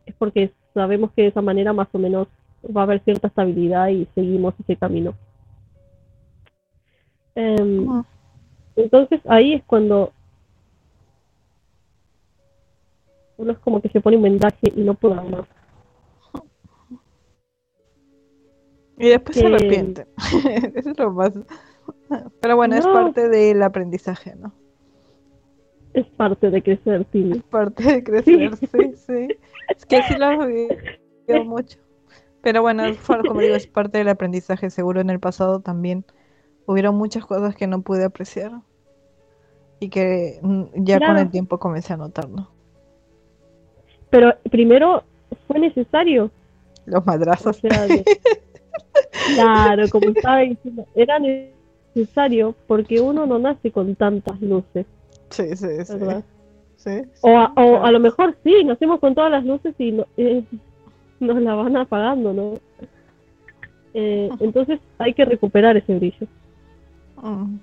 es 0.06 0.16
porque 0.16 0.52
sabemos 0.74 1.12
que 1.14 1.24
de 1.24 1.28
esa 1.30 1.42
manera 1.42 1.74
más 1.74 1.88
o 1.94 2.00
menos 2.00 2.28
va 2.66 2.82
a 2.82 2.84
haber 2.84 3.04
cierta 3.04 3.28
estabilidad 3.28 3.88
y 3.90 4.08
seguimos 4.14 4.54
ese 4.60 4.76
camino. 4.76 5.16
Em, 7.36 8.04
entonces 8.76 9.22
ahí 9.26 9.54
es 9.54 9.64
cuando 9.64 10.12
uno 13.38 13.54
es 13.54 13.60
como 13.60 13.82
que 13.82 13.90
se 13.90 14.02
pone 14.02 14.18
un 14.18 14.24
vendaje 14.24 14.72
y 14.76 14.82
no 14.82 14.94
puede 14.94 15.16
más. 15.16 15.48
Y 19.02 19.10
después 19.10 19.38
se 19.38 19.46
arrepiente. 19.48 20.08
Eso 20.76 20.90
es 20.92 20.98
lo 21.00 21.12
más. 21.12 21.32
Pero 22.42 22.56
bueno, 22.56 22.76
es 22.76 22.86
parte 22.88 23.30
del 23.30 23.62
aprendizaje, 23.64 24.36
¿no? 24.36 24.54
Es 25.94 26.06
parte 26.08 26.50
de 26.50 26.62
crecer, 26.62 27.06
Tini. 27.06 27.38
Es 27.38 27.44
parte 27.44 27.84
de 27.84 28.04
crecer, 28.04 28.56
sí, 28.56 28.68
sí. 28.96 29.38
Es 29.76 29.86
que 29.86 30.02
sí 30.04 30.16
lo 30.18 30.46
vivido 30.46 30.76
mucho. 31.46 31.78
Pero 32.42 32.62
bueno, 32.62 32.84
como 33.28 33.40
digo, 33.42 33.56
es 33.56 33.68
parte 33.68 33.98
del 34.00 34.10
aprendizaje. 34.10 34.70
Seguro 34.70 35.02
en 35.02 35.10
el 35.10 35.20
pasado 35.20 35.60
también 35.60 36.06
hubieron 36.66 36.96
muchas 36.96 37.26
cosas 37.26 37.56
que 37.56 37.68
no 37.68 37.82
pude 37.82 38.04
apreciar 38.06 38.52
y 39.80 39.90
que 39.90 40.40
mm, 40.42 40.64
ya 40.76 41.00
con 41.00 41.18
el 41.18 41.30
tiempo 41.30 41.60
comencé 41.60 41.94
a 41.94 41.98
notar, 41.98 42.30
¿no? 42.30 42.50
Pero 44.10 44.34
primero 44.50 45.04
fue 45.48 45.60
necesario. 45.60 46.32
Los 46.86 47.02
O 47.02 47.06
madrazos. 47.06 47.58
sea, 47.58 47.86
de- 47.88 48.04
claro, 49.26 49.90
como 49.90 50.10
estaba 50.10 50.40
diciendo, 50.40 50.86
era 50.96 51.20
necesario 51.20 52.56
porque 52.68 53.00
uno 53.00 53.26
no 53.26 53.40
nace 53.40 53.72
con 53.72 53.96
tantas 53.96 54.40
luces, 54.42 54.86
Sí, 55.30 55.56
sí, 55.56 55.68
sí. 55.86 55.94
¿verdad? 55.94 56.24
Sí, 56.76 57.02
O 57.22 57.38
a, 57.38 57.54
o 57.56 57.84
a 57.84 57.92
lo 57.92 58.00
mejor 58.00 58.36
sí, 58.44 58.64
nacemos 58.64 59.00
con 59.00 59.14
todas 59.14 59.32
las 59.32 59.46
luces 59.46 59.76
y 59.78 59.92
no- 59.92 60.08
eh, 60.18 60.44
nos 61.20 61.40
la 61.42 61.54
van 61.54 61.78
apagando, 61.78 62.34
¿no? 62.34 62.54
Eh, 63.94 64.30
entonces 64.40 64.80
hay 64.98 65.14
que 65.14 65.26
recuperar 65.26 65.78
ese 65.78 65.94
brillo. 65.96 66.28
Mm. 67.22 67.58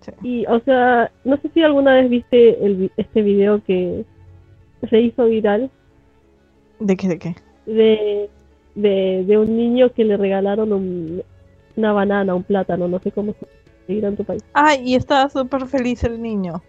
Sí. 0.00 0.12
Y, 0.22 0.46
o 0.46 0.60
sea, 0.60 1.10
no 1.24 1.36
sé 1.38 1.50
si 1.52 1.62
alguna 1.62 1.94
vez 1.94 2.08
viste 2.10 2.64
el, 2.64 2.90
este 2.96 3.22
video 3.22 3.62
que 3.64 4.04
se 4.88 5.00
hizo 5.00 5.26
viral 5.26 5.70
¿De 6.78 6.96
qué, 6.96 7.08
de 7.08 7.18
qué? 7.18 7.34
de, 7.66 8.30
de, 8.74 9.24
de 9.26 9.38
un 9.38 9.56
niño 9.56 9.92
que 9.92 10.04
le 10.04 10.16
regalaron 10.16 10.72
un- 10.72 11.22
una 11.76 11.92
banana, 11.92 12.34
un 12.34 12.42
plátano, 12.44 12.88
no 12.88 12.98
sé 13.00 13.12
cómo 13.12 13.34
se 13.34 13.46
dirá 13.92 14.08
en 14.08 14.16
tu 14.16 14.24
país. 14.24 14.42
Ay, 14.52 14.80
y 14.84 14.94
estaba 14.94 15.28
súper 15.28 15.66
feliz 15.66 16.04
el 16.04 16.20
niño. 16.22 16.62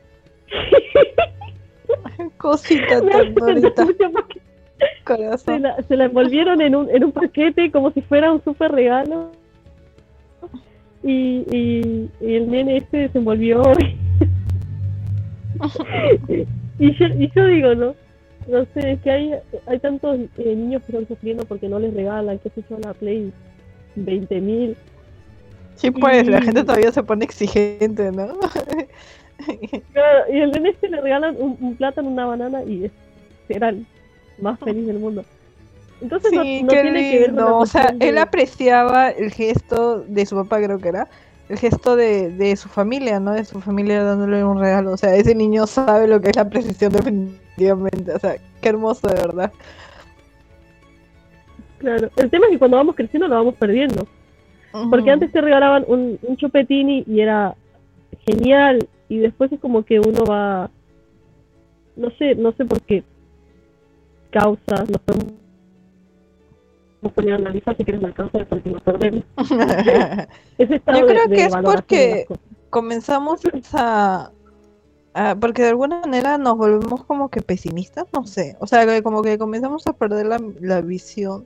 Cosita 2.38 3.02
mucho 3.02 3.18
porque 3.36 3.72
se 5.38 5.60
la, 5.60 5.82
se 5.84 5.96
la 5.96 6.06
envolvieron 6.06 6.62
en 6.62 6.76
un, 6.76 6.90
en 6.90 7.04
un 7.04 7.12
paquete 7.12 7.72
como 7.72 7.92
si 7.92 8.02
fuera 8.02 8.32
un 8.32 8.44
super 8.44 8.72
regalo. 8.72 9.32
Y, 11.04 11.44
y, 11.52 12.10
y 12.20 12.36
el 12.36 12.50
nene 12.50 12.78
este 12.78 12.98
desenvolvió. 12.98 13.62
y, 16.80 16.94
yo, 16.96 17.06
y 17.08 17.32
yo 17.36 17.46
digo, 17.46 17.76
¿no? 17.76 17.96
No 18.48 18.66
sé, 18.74 18.92
es 18.92 19.02
que 19.02 19.12
hay, 19.12 19.34
hay 19.66 19.80
tantos 19.80 20.20
eh, 20.38 20.56
niños 20.56 20.84
que 20.84 20.92
están 20.92 21.08
sufriendo 21.08 21.46
porque 21.46 21.68
no 21.68 21.80
les 21.80 21.94
regalan, 21.94 22.38
que 22.40 22.50
se 22.50 22.60
echó 22.62 22.78
la 22.80 22.94
Play 22.94 23.32
20.000. 23.96 24.76
Sí, 25.76 25.92
pues, 25.92 26.28
la 26.28 26.42
gente 26.42 26.64
todavía 26.64 26.92
se 26.92 27.04
pone 27.04 27.26
exigente, 27.26 28.12
¿no? 28.12 28.28
Claro, 29.92 30.32
y 30.32 30.40
el 30.40 30.52
nene 30.52 30.70
este 30.70 30.88
le 30.90 31.02
regalan 31.02 31.36
un, 31.38 31.58
un 31.60 31.76
plátano, 31.76 32.10
una 32.10 32.26
banana 32.26 32.64
y 32.64 32.90
será 33.50 33.70
el 33.70 33.86
más 34.40 34.58
feliz 34.60 34.88
del 34.88 35.00
mundo. 35.00 35.26
Entonces 36.02 36.32
no, 36.32 36.44
Sí, 36.44 36.64
no 36.64 36.70
tiene 36.70 37.12
que 37.12 37.20
ver 37.20 37.36
con 37.36 37.44
la. 37.46 37.54
O 37.54 37.66
sea, 37.66 37.92
de- 37.92 38.10
él 38.10 38.18
apreciaba 38.18 39.10
el 39.10 39.32
gesto 39.32 40.00
de 40.02 40.26
su 40.26 40.36
papá, 40.36 40.62
creo 40.64 40.80
que 40.80 40.90
era. 40.90 41.10
El 41.48 41.60
gesto 41.60 41.96
de, 41.96 42.32
de 42.32 42.56
su 42.56 42.70
familia, 42.70 43.20
¿no? 43.20 43.34
De 43.34 43.46
su 43.46 43.62
familia 43.62 44.04
dándole 44.04 44.44
un 44.44 44.60
regalo. 44.60 44.92
O 44.92 44.98
sea, 44.98 45.16
ese 45.16 45.36
niño 45.36 45.68
sabe 45.68 46.08
lo 46.08 46.20
que 46.20 46.30
es 46.30 46.36
la 46.36 46.50
precisión 46.50 46.92
definitivamente. 46.92 48.14
O 48.14 48.20
sea, 48.20 48.36
qué 48.62 48.70
hermoso, 48.70 49.08
de 49.08 49.16
verdad. 49.16 49.52
Claro, 51.78 52.10
el 52.16 52.30
tema 52.30 52.46
es 52.48 52.54
que 52.54 52.60
cuando 52.60 52.78
vamos 52.78 52.96
creciendo 52.96 53.28
lo 53.28 53.36
vamos 53.36 53.56
perdiendo. 53.56 54.08
Porque 54.90 55.10
antes 55.10 55.32
te 55.32 55.40
regalaban 55.40 55.86
un, 55.88 56.20
un 56.22 56.36
chupetín 56.36 56.90
y, 56.90 57.22
era 57.22 57.56
genial. 58.26 58.88
Y 59.08 59.20
después 59.20 59.52
es 59.52 59.60
como 59.60 59.86
que 59.86 60.00
uno 60.00 60.26
va. 60.26 60.70
No 61.96 62.10
sé, 62.18 62.36
no 62.36 62.52
sé 62.54 62.66
por 62.66 62.82
qué 62.82 63.04
causas. 64.32 64.90
Nos 64.90 65.02
podemos 67.10 67.14
poner 67.14 67.34
a 67.34 67.36
analizar 67.38 67.78
si 67.78 67.84
quieres 67.84 68.02
la 68.02 68.14
causa 68.14 68.38
de 68.40 68.46
por 68.46 68.62
qué 68.62 68.70
nos 68.70 68.82
perdemos. 68.82 69.24
Yo 70.58 71.08
creo 71.08 71.28
de 71.28 71.36
que 71.36 71.44
es 71.46 71.54
porque- 71.56 72.26
comenzamos 72.70 73.42
a, 73.74 74.32
a- 75.14 75.36
porque 75.36 75.62
de 75.64 75.70
alguna 75.70 76.02
manera 76.02 76.38
nos 76.38 76.58
volvemos 76.58 77.04
como 77.06 77.30
que 77.30 77.42
pesimistas, 77.42 78.06
no 78.14 78.26
sé, 78.28 78.58
o 78.60 78.68
sea, 78.68 78.86
que 78.86 79.02
como 79.04 79.22
que 79.22 79.38
comenzamos 79.38 79.88
a 79.88 79.94
perder 79.94 80.26
la, 80.26 80.40
la 80.60 80.82
visión 80.82 81.46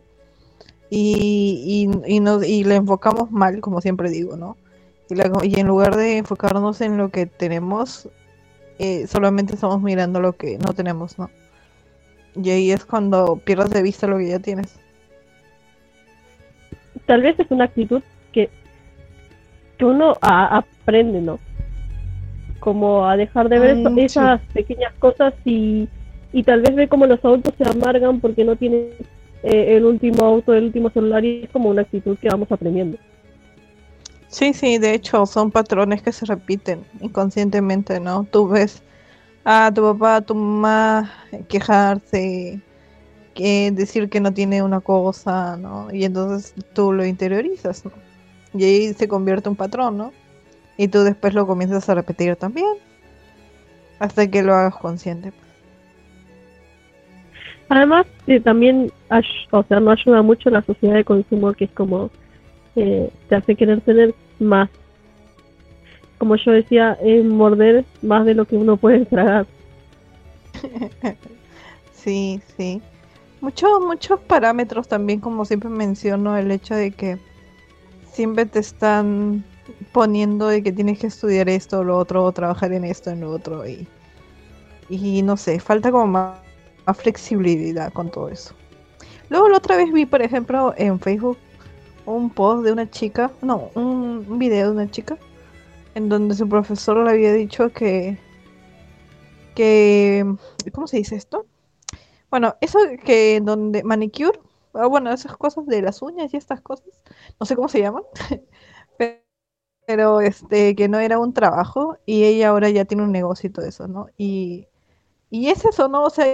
y, 0.90 1.88
y, 2.06 2.16
y, 2.16 2.20
nos, 2.20 2.44
y 2.46 2.64
la 2.64 2.76
enfocamos 2.76 3.32
mal, 3.32 3.62
como 3.62 3.80
siempre 3.82 4.10
digo, 4.10 4.38
¿no? 4.38 4.58
Y, 5.10 5.16
la- 5.16 5.32
y 5.44 5.60
en 5.60 5.68
lugar 5.68 5.96
de 5.96 6.18
enfocarnos 6.18 6.82
en 6.82 6.98
lo 6.98 7.10
que 7.10 7.26
tenemos, 7.28 8.10
eh, 8.80 9.06
solamente 9.08 9.54
estamos 9.54 9.82
mirando 9.82 10.20
lo 10.20 10.34
que 10.34 10.58
no 10.58 10.74
tenemos, 10.74 11.20
¿no? 11.20 11.30
Y 12.36 12.50
ahí 12.52 12.72
es 12.72 12.86
cuando 12.86 13.36
pierdes 13.44 13.70
de 13.72 13.82
vista 13.84 14.08
lo 14.08 14.18
que 14.18 14.30
ya 14.30 14.40
tienes. 14.40 14.74
Tal 17.10 17.24
vez 17.24 17.40
es 17.40 17.48
una 17.50 17.64
actitud 17.64 18.04
que, 18.32 18.52
que 19.80 19.86
uno 19.86 20.16
a- 20.22 20.58
aprende, 20.58 21.20
¿no? 21.22 21.40
Como 22.60 23.08
a 23.08 23.18
dejar 23.18 23.50
de 23.50 23.58
ver 23.58 23.78
eso- 23.80 23.90
esas 23.98 24.42
pequeñas 24.54 24.94
cosas 25.00 25.34
y, 25.44 25.88
y 26.34 26.44
tal 26.44 26.62
vez 26.62 26.76
ve 26.76 26.88
como 26.88 27.08
los 27.08 27.24
adultos 27.26 27.56
se 27.58 27.68
amargan 27.68 28.20
porque 28.20 28.44
no 28.44 28.56
tienen 28.56 28.90
eh, 29.42 29.76
el 29.78 29.86
último 29.86 30.24
auto, 30.24 30.54
el 30.54 30.66
último 30.66 30.92
celular 30.92 31.26
y 31.26 31.46
es 31.46 31.50
como 31.50 31.70
una 31.70 31.82
actitud 31.82 32.16
que 32.20 32.30
vamos 32.30 32.52
aprendiendo. 32.52 33.00
Sí, 34.28 34.54
sí, 34.54 34.78
de 34.78 34.94
hecho 34.94 35.26
son 35.26 35.50
patrones 35.50 36.04
que 36.04 36.12
se 36.12 36.28
repiten 36.28 36.82
inconscientemente, 37.02 38.00
¿no? 38.00 38.28
Tú 38.32 38.48
ves 38.48 38.84
a 39.44 39.72
tu 39.74 39.82
papá, 39.82 40.18
a 40.18 40.22
tu 40.22 40.36
mamá 40.36 41.12
quejarse, 41.48 42.60
que 43.40 43.72
decir 43.72 44.10
que 44.10 44.20
no 44.20 44.34
tiene 44.34 44.62
una 44.62 44.82
cosa, 44.82 45.56
¿no? 45.56 45.88
Y 45.94 46.04
entonces 46.04 46.54
tú 46.74 46.92
lo 46.92 47.06
interiorizas, 47.06 47.86
¿no? 47.86 47.92
Y 48.54 48.66
ahí 48.66 48.94
se 48.94 49.08
convierte 49.08 49.48
un 49.48 49.56
patrón, 49.56 49.98
¿no? 49.98 50.12
Y 50.76 50.90
tú 50.90 51.04
después 51.04 51.34
lo 51.34 51.48
comienzas 51.48 51.88
a 51.88 51.96
repetir 51.96 52.36
también, 52.36 52.76
hasta 53.98 54.30
que 54.30 54.44
lo 54.44 54.54
hagas 54.54 54.76
consciente. 54.76 55.32
Además, 57.70 58.08
eh, 58.28 58.42
también, 58.42 58.92
o 59.52 59.64
sea, 59.64 59.80
no 59.80 59.92
ayuda 59.92 60.22
mucho 60.22 60.50
la 60.50 60.62
sociedad 60.64 60.96
de 60.96 61.06
consumo 61.06 61.54
que 61.54 61.66
es 61.66 61.72
como 61.72 62.10
eh, 62.76 63.10
te 63.30 63.36
hace 63.36 63.56
querer 63.56 63.80
tener 63.82 64.14
más. 64.40 64.70
Como 66.18 66.36
yo 66.36 66.52
decía, 66.52 66.98
es 67.02 67.24
morder 67.24 67.86
más 68.02 68.26
de 68.26 68.34
lo 68.34 68.44
que 68.44 68.58
uno 68.58 68.76
puede 68.76 69.06
tragar. 69.06 69.46
Sí, 71.94 72.40
sí. 72.56 72.82
Muchos, 73.42 73.70
muchos 73.82 74.20
parámetros 74.20 74.88
también, 74.88 75.20
como 75.20 75.46
siempre 75.46 75.70
menciono, 75.70 76.36
el 76.38 76.52
hecho 76.52 76.76
de 76.76 76.92
que 76.92 77.18
siempre 78.12 78.46
te 78.46 78.60
están 78.60 79.46
poniendo 79.94 80.48
de 80.48 80.62
que 80.62 80.72
tienes 80.72 81.00
que 81.00 81.08
estudiar 81.08 81.48
esto 81.48 81.84
lo 81.84 81.98
otro, 81.98 82.24
o 82.24 82.32
trabajar 82.32 82.74
en 82.74 82.84
esto, 82.84 83.12
en 83.12 83.22
lo 83.22 83.32
otro, 83.32 83.68
y, 83.68 83.88
y 84.90 85.22
no 85.22 85.38
sé, 85.38 85.60
falta 85.60 85.92
como 85.92 86.08
más, 86.08 86.38
más 86.86 86.98
flexibilidad 86.98 87.94
con 87.94 88.12
todo 88.12 88.28
eso. 88.30 88.54
Luego 89.30 89.48
la 89.48 89.58
otra 89.58 89.78
vez 89.78 89.92
vi, 89.94 90.06
por 90.06 90.22
ejemplo, 90.22 90.74
en 90.78 91.00
Facebook 91.00 91.38
un 92.06 92.30
post 92.30 92.66
de 92.66 92.72
una 92.72 92.90
chica, 92.90 93.32
no, 93.42 93.70
un 93.76 94.40
video 94.40 94.68
de 94.68 94.74
una 94.74 94.92
chica, 94.92 95.18
en 95.96 96.10
donde 96.10 96.36
su 96.36 96.50
profesor 96.50 96.98
le 97.04 97.12
había 97.12 97.34
dicho 97.34 97.70
que, 97.70 98.18
que, 99.56 100.26
¿cómo 100.74 100.88
se 100.88 100.98
dice 100.98 101.16
esto? 101.16 101.46
Bueno, 102.30 102.56
eso 102.62 102.80
que 103.04 103.40
donde 103.42 103.84
manicure, 103.84 104.40
ah, 104.74 104.88
bueno, 104.88 105.12
esas 105.12 105.36
cosas 105.38 105.66
de 105.66 105.82
las 105.82 106.02
uñas 106.02 106.34
y 106.34 106.38
estas 106.38 106.62
cosas, 106.62 106.88
no 107.40 107.46
sé 107.46 107.56
cómo 107.56 107.68
se 107.70 107.80
llaman, 107.82 108.04
pe- 108.98 109.26
pero 109.88 110.22
este, 110.22 110.76
que 110.76 110.90
no 110.90 111.00
era 111.00 111.20
un 111.20 111.34
trabajo 111.34 111.98
y 112.06 112.26
ella 112.26 112.50
ahora 112.50 112.70
ya 112.72 112.86
tiene 112.86 113.04
un 113.04 113.12
negocio 113.14 113.50
y 113.50 113.54
todo 113.54 113.66
eso, 113.68 113.88
¿no? 113.88 114.08
Y, 114.18 114.68
y 115.32 115.50
es 115.50 115.66
eso, 115.66 115.90
¿no? 115.90 116.04
O 116.06 116.10
sea, 116.12 116.26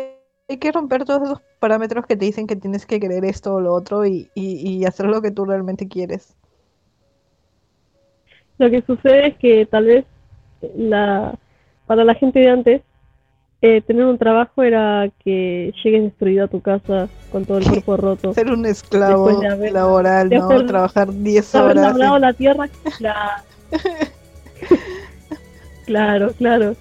hay 0.50 0.58
que 0.60 0.72
romper 0.74 1.06
todos 1.06 1.24
esos 1.24 1.42
parámetros 1.60 2.06
que 2.08 2.18
te 2.18 2.26
dicen 2.26 2.48
que 2.48 2.56
tienes 2.58 2.86
que 2.88 3.00
querer 3.02 3.26
esto 3.26 3.56
o 3.56 3.62
lo 3.62 3.74
otro 3.76 4.06
y, 4.06 4.32
y, 4.36 4.70
y 4.80 4.86
hacer 4.86 5.08
lo 5.08 5.22
que 5.22 5.32
tú 5.32 5.46
realmente 5.46 5.88
quieres. 5.90 6.36
Lo 8.58 8.70
que 8.70 8.82
sucede 8.82 9.28
es 9.28 9.38
que 9.38 9.66
tal 9.66 9.86
vez 9.86 10.06
la, 10.78 11.36
para 11.86 12.04
la 12.04 12.16
gente 12.16 12.40
de 12.40 12.50
antes, 12.50 12.82
eh, 13.68 13.82
tener 13.82 14.06
un 14.06 14.18
trabajo 14.18 14.62
era 14.64 15.10
que 15.24 15.74
llegues 15.84 16.04
destruido 16.04 16.46
a 16.46 16.48
tu 16.48 16.62
casa 16.62 17.08
con 17.32 17.46
todo 17.46 17.58
el 17.60 17.64
cuerpo 17.70 17.98
roto. 17.98 18.34
Ser 18.34 18.52
un 18.52 18.66
esclavo 18.66 19.40
de 19.40 19.48
haber- 19.48 19.72
laboral, 19.74 20.30
de 20.30 20.38
¿no? 20.38 20.46
haber- 20.46 20.68
Trabajar 20.68 21.12
10 21.14 21.56
Haber 21.56 21.78
horas. 21.78 21.86
labrado 21.92 22.16
en- 22.18 22.22
la 22.22 22.34
tierra, 22.34 22.70
la- 23.00 23.44
claro, 25.86 26.32
claro. 26.38 26.76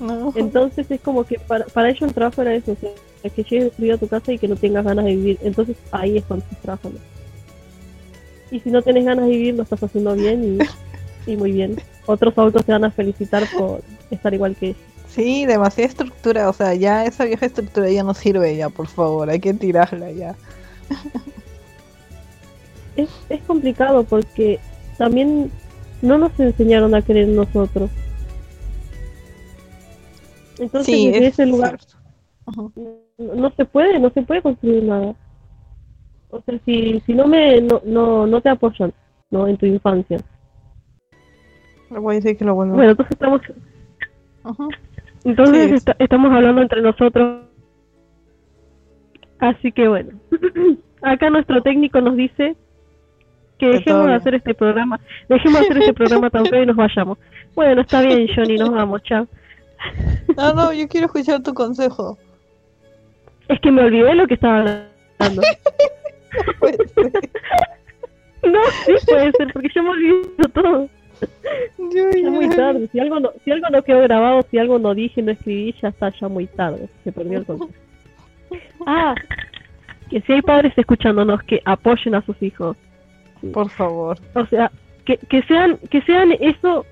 ¿no? 0.00 0.32
Entonces 0.34 0.90
es 0.90 1.00
como 1.00 1.24
que 1.24 1.38
para, 1.38 1.64
para 1.66 1.88
ellos 1.90 2.02
el 2.02 2.14
trabajo 2.14 2.42
era 2.42 2.54
eso, 2.54 2.72
o 2.72 2.76
sea, 2.76 2.90
que 3.30 3.42
llegues 3.42 3.64
destruido 3.66 3.94
a 3.94 3.98
tu 3.98 4.08
casa 4.08 4.32
y 4.32 4.38
que 4.38 4.48
no 4.48 4.56
tengas 4.56 4.84
ganas 4.84 5.04
de 5.04 5.16
vivir. 5.16 5.38
Entonces 5.42 5.76
ahí 5.92 6.18
es 6.18 6.24
cuando 6.24 6.44
estás 6.44 6.60
trabajando. 6.60 6.98
Y 8.50 8.60
si 8.60 8.70
no 8.70 8.82
tenés 8.82 9.04
ganas 9.04 9.24
de 9.26 9.30
vivir, 9.30 9.54
lo 9.54 9.62
estás 9.62 9.82
haciendo 9.82 10.14
bien 10.14 10.58
y, 11.26 11.30
y 11.32 11.36
muy 11.36 11.52
bien. 11.52 11.76
Otros 12.06 12.36
adultos 12.36 12.64
te 12.64 12.72
van 12.72 12.84
a 12.84 12.90
felicitar 12.90 13.44
por 13.56 13.80
estar 14.10 14.34
igual 14.34 14.54
que 14.56 14.66
ellos. 14.70 14.80
Sí, 15.14 15.46
demasiada 15.46 15.88
estructura, 15.88 16.48
o 16.48 16.52
sea, 16.52 16.74
ya 16.74 17.04
esa 17.04 17.24
vieja 17.24 17.46
estructura 17.46 17.88
ya 17.88 18.02
no 18.02 18.14
sirve 18.14 18.56
ya, 18.56 18.68
por 18.68 18.88
favor, 18.88 19.30
hay 19.30 19.38
que 19.38 19.54
tirarla 19.54 20.10
ya. 20.10 20.34
Es, 22.96 23.10
es 23.28 23.42
complicado 23.42 24.04
porque 24.04 24.60
también 24.98 25.50
no 26.00 26.16
nos 26.16 26.38
enseñaron 26.38 26.94
a 26.94 27.02
querer 27.02 27.26
nosotros. 27.26 27.90
Entonces 30.60 30.94
sí, 30.94 31.08
es 31.08 31.32
ese 31.32 31.44
lugar 31.46 31.76
no 32.46 32.70
no 33.16 33.50
se 33.56 33.64
puede, 33.64 33.98
no 33.98 34.10
se 34.10 34.22
puede 34.22 34.42
construir 34.42 34.84
nada. 34.84 35.14
O 36.30 36.40
sea, 36.42 36.58
si, 36.64 37.00
si 37.04 37.14
no 37.14 37.26
me 37.26 37.60
no, 37.60 37.82
no, 37.84 38.28
no 38.28 38.40
te 38.40 38.48
apoyan, 38.48 38.92
¿no? 39.30 39.48
En 39.48 39.56
tu 39.56 39.66
infancia. 39.66 40.18
Voy 41.90 42.14
a 42.14 42.20
decir 42.20 42.36
que 42.36 42.44
lo 42.44 42.54
vuelvo. 42.54 42.76
Bueno, 42.76 42.92
entonces 42.92 43.12
estamos 43.12 43.40
Ujú. 44.44 44.68
Entonces 45.24 45.68
Sí. 45.68 45.74
esta- 45.76 45.96
estamos 45.98 46.32
hablando 46.32 46.62
entre 46.62 46.82
nosotros. 46.82 47.42
Así 49.38 49.72
que 49.72 49.88
bueno. 49.88 50.10
Acá 51.02 51.28
nuestro 51.30 51.62
técnico 51.62 52.00
nos 52.00 52.16
dice 52.16 52.56
que 53.58 53.66
dejemos 53.68 54.06
de 54.06 54.14
hacer 54.14 54.34
este 54.34 54.54
programa, 54.54 54.98
dejemos 55.28 55.60
de 55.60 55.66
hacer 55.66 55.78
este 55.78 55.92
programa 55.94 56.30
tan 56.30 56.46
feo 56.46 56.62
y 56.62 56.66
nos 56.66 56.76
vayamos. 56.76 57.18
Bueno, 57.54 57.82
está 57.82 58.00
bien, 58.02 58.26
Johnny, 58.34 58.56
nos 58.56 58.70
vamos, 58.70 59.02
chao. 59.02 59.26
No, 60.36 60.54
no, 60.54 60.72
yo 60.72 60.88
quiero 60.88 61.06
escuchar 61.06 61.42
tu 61.42 61.52
consejo. 61.54 62.16
Es 63.48 63.60
que 63.60 63.70
me 63.70 63.82
olvidé 63.84 64.14
lo 64.14 64.26
que 64.26 64.34
estaba 64.34 64.58
hablando. 64.60 65.42
Puede 66.60 66.88
ser. 66.88 67.12
No, 68.44 68.60
sí 68.84 68.92
puede 69.06 69.32
ser, 69.32 69.50
porque 69.54 69.68
yo 69.74 69.82
me 69.82 69.88
olvido 69.88 70.22
todo. 70.52 70.86
Yo 71.78 72.10
Ya 72.10 72.30
muy 72.30 72.48
tarde. 72.48 72.88
Si 72.90 73.00
algo 73.00 73.20
no, 73.20 73.30
si 73.44 73.50
algo 73.50 73.68
no 73.70 73.82
quedó 73.82 74.00
grabado, 74.02 74.42
si 74.50 74.58
algo 74.58 74.78
no 74.78 74.94
dije, 74.94 75.22
no 75.22 75.32
escribí, 75.32 75.74
ya 75.80 75.88
está 75.88 76.10
ya 76.10 76.28
muy 76.28 76.46
tarde. 76.46 76.88
Se 77.02 77.12
perdió 77.12 77.38
el 77.38 77.46
consejo. 77.46 77.70
Ah, 78.86 79.14
que 80.10 80.20
si 80.20 80.32
hay 80.32 80.42
padres 80.42 80.72
escuchándonos 80.76 81.42
que 81.42 81.60
apoyen 81.64 82.14
a 82.14 82.22
sus 82.22 82.40
hijos. 82.42 82.76
Por 83.52 83.68
favor. 83.70 84.18
O 84.34 84.46
sea, 84.46 84.70
que, 85.04 85.16
que 85.16 85.42
sean 85.42 85.78
que 85.90 86.00
sean 86.02 86.32
eso 86.40 86.86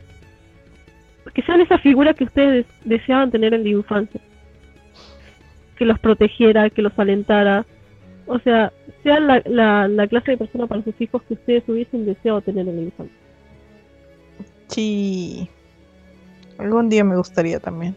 que 1.34 1.42
sean 1.42 1.60
esa 1.60 1.78
figura 1.78 2.14
que 2.14 2.24
ustedes 2.24 2.66
deseaban 2.84 3.30
tener 3.30 3.54
en 3.54 3.62
la 3.62 3.70
infancia. 3.70 4.20
Que 5.76 5.84
los 5.84 5.98
protegiera, 5.98 6.68
que 6.70 6.82
los 6.82 6.98
alentara. 6.98 7.64
O 8.26 8.38
sea, 8.38 8.72
sean 9.02 9.26
la, 9.26 9.42
la, 9.46 9.88
la 9.88 10.06
clase 10.06 10.32
de 10.32 10.36
persona 10.36 10.66
para 10.66 10.82
sus 10.82 11.00
hijos 11.00 11.22
que 11.22 11.34
ustedes 11.34 11.68
hubiesen 11.68 12.04
deseado 12.04 12.40
tener 12.40 12.68
en 12.68 12.76
la 12.76 12.82
infancia. 12.82 13.21
Sí. 14.72 15.48
Algún 16.58 16.88
día 16.88 17.04
me 17.04 17.16
gustaría 17.16 17.60
también. 17.60 17.96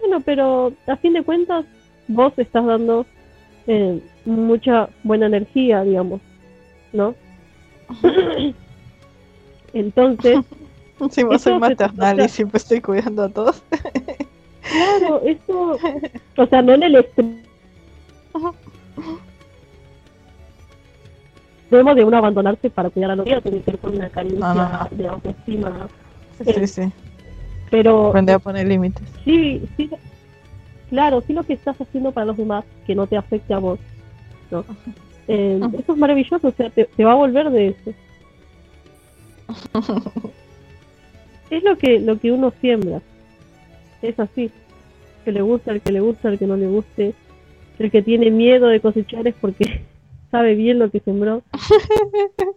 Bueno, 0.00 0.20
pero 0.20 0.72
a 0.86 0.96
fin 0.96 1.14
de 1.14 1.22
cuentas, 1.22 1.64
vos 2.08 2.32
estás 2.36 2.64
dando 2.64 3.06
eh, 3.66 4.00
mucha 4.24 4.88
buena 5.02 5.26
energía, 5.26 5.82
digamos, 5.82 6.20
¿no? 6.92 7.14
Entonces, 9.72 10.40
Sí, 11.10 11.22
vos 11.24 11.42
soy 11.42 11.58
maternal 11.58 12.20
y 12.20 12.28
siempre 12.28 12.58
estoy 12.58 12.80
cuidando 12.80 13.24
a 13.24 13.28
todos. 13.28 13.62
claro, 14.62 15.20
eso, 15.24 15.78
o 16.36 16.46
sea, 16.46 16.62
no 16.62 16.74
en 16.74 16.82
el 16.84 16.96
extremo 16.96 17.42
de 21.76 22.04
uno 22.04 22.16
abandonarse 22.16 22.70
para 22.70 22.90
cuidar 22.90 23.12
a 23.12 23.16
los 23.16 23.26
niños, 23.26 23.42
tiene 23.42 23.58
que 23.58 23.64
ser 23.64 23.78
con 23.78 23.96
una 23.96 24.08
caricia 24.08 24.88
de 24.90 25.08
autoestima. 25.08 25.88
Sí, 26.44 26.52
sí, 26.52 26.66
sí. 26.66 26.92
pero 27.70 28.08
Aprender 28.08 28.36
a 28.36 28.38
poner 28.38 28.66
límites. 28.66 29.06
sí, 29.24 29.62
sí, 29.76 29.90
claro, 30.90 31.20
sí 31.20 31.32
lo 31.32 31.42
que 31.44 31.54
estás 31.54 31.80
haciendo 31.80 32.12
para 32.12 32.26
los 32.26 32.36
demás, 32.36 32.64
que 32.86 32.94
no 32.94 33.06
te 33.06 33.16
afecte 33.16 33.54
a 33.54 33.58
vos, 33.58 33.78
¿no? 34.50 34.64
Eh, 35.28 35.60
eso 35.78 35.92
es 35.92 35.98
maravilloso, 35.98 36.48
o 36.48 36.52
sea, 36.52 36.68
te, 36.70 36.84
te 36.84 37.04
va 37.04 37.12
a 37.12 37.16
volver 37.16 37.50
de 37.50 37.68
eso. 37.68 37.92
Es 41.52 41.62
lo 41.62 41.76
que, 41.76 42.00
lo 42.00 42.18
que 42.18 42.32
uno 42.32 42.50
siembra. 42.62 43.02
Es 44.00 44.18
así. 44.18 44.50
Que 45.22 45.32
le 45.32 45.42
gusta, 45.42 45.72
el 45.72 45.82
que 45.82 45.92
le 45.92 46.00
gusta, 46.00 46.30
el 46.30 46.38
que 46.38 46.46
no 46.46 46.56
le 46.56 46.66
guste. 46.66 47.12
El 47.78 47.90
que 47.90 48.00
tiene 48.00 48.30
miedo 48.30 48.68
de 48.68 48.80
cosechar 48.80 49.28
es 49.28 49.34
porque 49.38 49.82
sabe 50.32 50.56
bien 50.56 50.80
lo 50.80 50.90
que 50.90 50.98
sembró. 51.00 51.42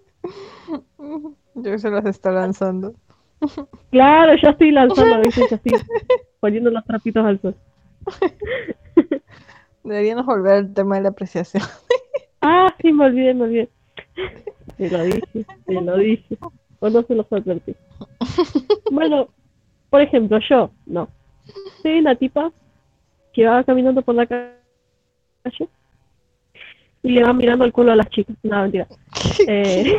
Yo 1.55 1.77
se 1.77 1.91
las 1.91 2.05
está 2.05 2.31
lanzando. 2.31 2.95
Claro, 3.91 4.33
ya 4.41 4.49
estoy 4.51 4.71
lanzando, 4.79 5.21
¿viste? 5.21 5.41
Ya 5.49 5.57
estoy 5.57 5.73
poniendo 6.39 6.71
los 6.71 6.83
trapitos 6.85 7.23
al 7.23 7.39
sol. 7.41 7.55
Deberíamos 9.83 10.25
volver 10.25 10.53
al 10.53 10.73
tema 10.73 10.95
de 10.95 11.03
la 11.03 11.09
apreciación. 11.09 11.61
Ah, 12.41 12.73
sí, 12.81 12.91
me 12.91 13.05
olvidé, 13.05 13.33
me 13.35 13.43
olvidé. 13.43 13.69
Te 14.77 14.89
lo 14.89 15.03
dije, 15.03 15.45
te 15.65 15.73
lo 15.73 15.97
dije. 15.97 16.37
O 16.79 16.89
no 16.89 17.03
se 17.03 17.13
los 17.13 17.31
advertí. 17.31 17.75
Bueno, 18.91 19.27
por 19.89 20.01
ejemplo, 20.01 20.39
yo, 20.49 20.71
no. 20.85 21.07
Soy 21.83 21.99
una 21.99 22.15
tipa 22.15 22.51
que 23.33 23.45
va 23.45 23.63
caminando 23.63 24.01
por 24.01 24.15
la 24.15 24.25
calle 24.25 25.69
y 27.05 27.11
le 27.11 27.23
va 27.23 27.33
mirando 27.33 27.63
el 27.65 27.71
culo 27.71 27.91
a 27.91 27.95
las 27.95 28.09
chicas. 28.09 28.35
No, 28.43 28.61
mentira. 28.63 28.87
Eh, 29.47 29.95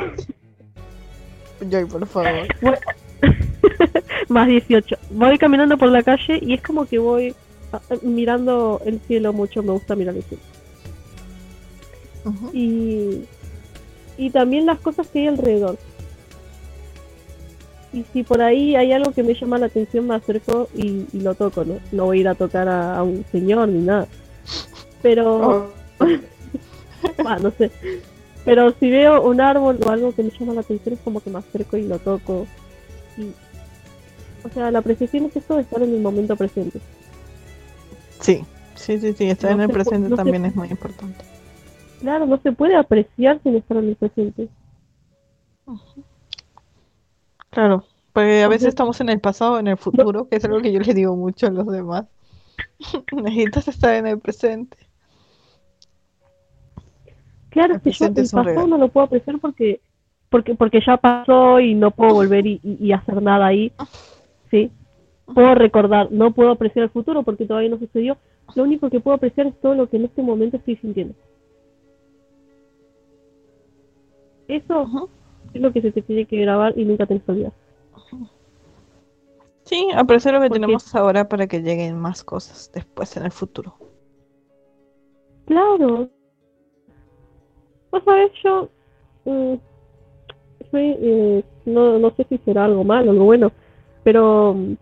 Joy, 1.71 1.85
por 1.87 2.07
favor. 2.07 2.33
Bueno, 2.61 2.79
más 4.29 4.49
18. 4.49 4.97
Voy 5.11 5.39
caminando 5.39 5.79
por 5.79 5.89
la 5.91 6.03
calle 6.03 6.39
y 6.43 6.55
es 6.55 6.63
como 6.63 6.85
que 6.85 6.99
voy 6.99 7.35
ah, 7.73 7.81
mirando 8.03 8.81
el 8.85 9.01
cielo 9.01 9.33
mucho. 9.33 9.63
Me 9.63 9.73
gusta 9.73 9.95
mirar 9.95 10.17
el 10.17 10.23
cielo. 10.25 10.43
Y, 12.53 13.21
y 14.19 14.31
también 14.31 14.67
las 14.67 14.81
cosas 14.81 15.07
que 15.07 15.21
hay 15.21 15.27
alrededor. 15.29 15.79
Y 17.93 18.05
si 18.13 18.25
por 18.25 18.43
ahí 18.43 18.75
hay 18.75 18.91
algo 18.93 19.13
que 19.13 19.23
me 19.23 19.35
llama 19.35 19.59
la 19.59 19.67
atención, 19.67 20.09
me 20.09 20.17
acerco 20.17 20.69
y, 20.75 21.07
y 21.13 21.21
lo 21.21 21.37
toco, 21.37 21.65
¿no? 21.65 21.79
No 21.93 22.07
voy 22.07 22.19
a 22.19 22.21
ir 22.23 22.29
a 22.29 22.35
tocar 22.35 22.69
a, 22.69 22.99
a 22.99 23.03
un 23.05 23.25
señor 23.31 23.69
ni 23.69 23.85
nada. 23.85 24.09
Pero, 25.03 25.71
Oh, 26.01 26.07
ah, 27.27 27.39
no 27.41 27.51
sé. 27.53 27.71
Pero 28.45 28.73
si 28.79 28.91
veo 28.91 29.23
un 29.23 29.41
árbol 29.41 29.79
o 29.85 29.91
algo 29.91 30.15
que 30.15 30.23
me 30.23 30.31
llama 30.31 30.55
la 30.55 30.61
atención, 30.61 30.95
es 30.95 31.01
como 31.01 31.21
que 31.21 31.31
me 31.31 31.39
acerco 31.39 31.77
y 31.77 31.83
lo 31.83 31.99
toco. 31.99 32.47
Y, 33.17 33.33
o 34.47 34.51
sea, 34.51 34.71
la 34.71 34.79
apreciación 34.79 35.25
es 35.27 35.37
esto 35.37 35.57
de 35.57 35.63
estar 35.63 35.83
en 35.83 35.93
el 35.95 36.01
momento 36.01 36.37
presente. 36.37 36.81
Sí, 38.21 38.45
sí, 38.75 38.99
sí, 39.01 39.13
sí. 39.15 39.31
Estar 39.31 39.51
No 39.51 39.57
en 39.63 39.71
el 39.71 39.75
presente 39.75 40.09
no 40.09 40.17
se- 40.17 40.23
también 40.23 40.45
es 40.45 40.55
muy 40.55 40.69
importante. 40.69 41.25
Claro, 42.01 42.27
no 42.27 42.39
se 42.41 42.53
puede 42.53 42.77
apreciar 42.77 43.41
sin 43.43 43.57
estar 43.57 43.79
en 43.79 43.89
el 43.89 43.97
presente. 43.97 44.49
Claro, 47.51 47.85
porque 48.13 48.43
a 48.43 48.49
veces 48.49 48.69
estamos 48.69 49.01
en 49.01 49.09
el 49.09 49.21
pasado 49.21 49.55
o 49.55 49.59
en 49.59 49.67
el 49.69 49.77
futuro, 49.79 50.29
que 50.29 50.37
es 50.37 50.45
algo 50.45 50.61
que 50.61 50.73
yo 50.73 50.81
les 50.81 50.95
digo 50.95 51.17
mucho 51.17 51.47
a 51.47 51.51
los 51.51 51.67
demás. 51.67 52.05
Necesitas 53.13 53.69
estar 53.69 53.95
en 53.95 54.07
el 54.07 54.19
presente. 54.21 54.77
Claro, 57.57 57.73
El 57.75 57.77
es 57.79 57.83
que 57.83 57.91
yo 57.93 58.05
el 58.07 58.15
pasado 58.15 58.43
regalo. 58.45 58.67
no 58.67 58.77
lo 58.79 58.89
puedo 58.89 59.07
apreciar 59.07 59.39
porque, 59.41 59.81
porque, 60.29 60.55
porque 60.55 60.81
ya 60.87 60.99
pasó 60.99 61.59
y 61.59 61.75
no 61.75 61.91
puedo 61.91 62.13
volver 62.13 62.47
y, 62.47 62.61
y- 62.63 62.77
y 62.87 62.93
hacer 62.93 63.23
nada 63.23 63.47
ahí. 63.47 63.73
¿Sí? 64.51 64.71
Puedo 65.35 65.55
recordar, 65.55 66.13
no 66.13 66.33
puedo 66.33 66.51
apreciar 66.51 66.85
el 66.85 66.91
futuro 66.91 67.23
porque 67.23 67.47
todavía 67.47 67.71
no 67.71 67.79
sucedió. 67.79 68.19
Lo 68.55 68.63
único 68.65 68.91
que 68.91 69.01
puedo 69.01 69.17
apreciar 69.17 69.47
es 69.47 69.61
todo 69.61 69.75
lo 69.75 69.89
que 69.89 69.97
en 69.97 70.05
este 70.05 70.23
momento 70.23 70.59
estoy 70.59 70.77
sintiendo. 70.77 71.15
Eso 74.49 75.09
es 75.55 75.61
lo 75.61 75.73
que 75.73 75.81
se 75.83 75.93
te 75.93 76.03
tiene 76.03 76.27
que 76.27 76.37
grabar 76.41 76.79
y 76.79 76.85
nunca 76.85 77.07
tenés 77.07 77.23
que 77.25 77.33
olvidar. 77.33 77.53
Sí, 79.65 79.89
apreciar 79.97 80.35
lo 80.35 80.41
que 80.41 80.49
Porque- 80.49 80.61
tenemos 80.61 80.95
ahora 80.95 81.29
para 81.29 81.47
que 81.47 81.61
lleguen 81.63 81.99
más 81.99 82.23
cosas 82.23 82.71
después 82.73 83.17
en 83.17 83.25
el 83.25 83.33
futuro. 83.33 83.75
Claro. 85.47 86.11
Vos 87.91 88.03
sabés, 88.05 88.33
yo 88.45 88.69
mm, 89.25 89.55
soy, 90.71 90.97
eh, 91.01 91.45
no, 91.65 91.99
no 91.99 92.11
sé 92.17 92.27
si 92.29 92.39
será 92.39 92.65
algo 92.65 92.85
malo 92.85 93.09
o 93.09 93.13
algo 93.13 93.25
bueno, 93.25 93.53
pero 94.05 94.55
mm, 94.55 94.77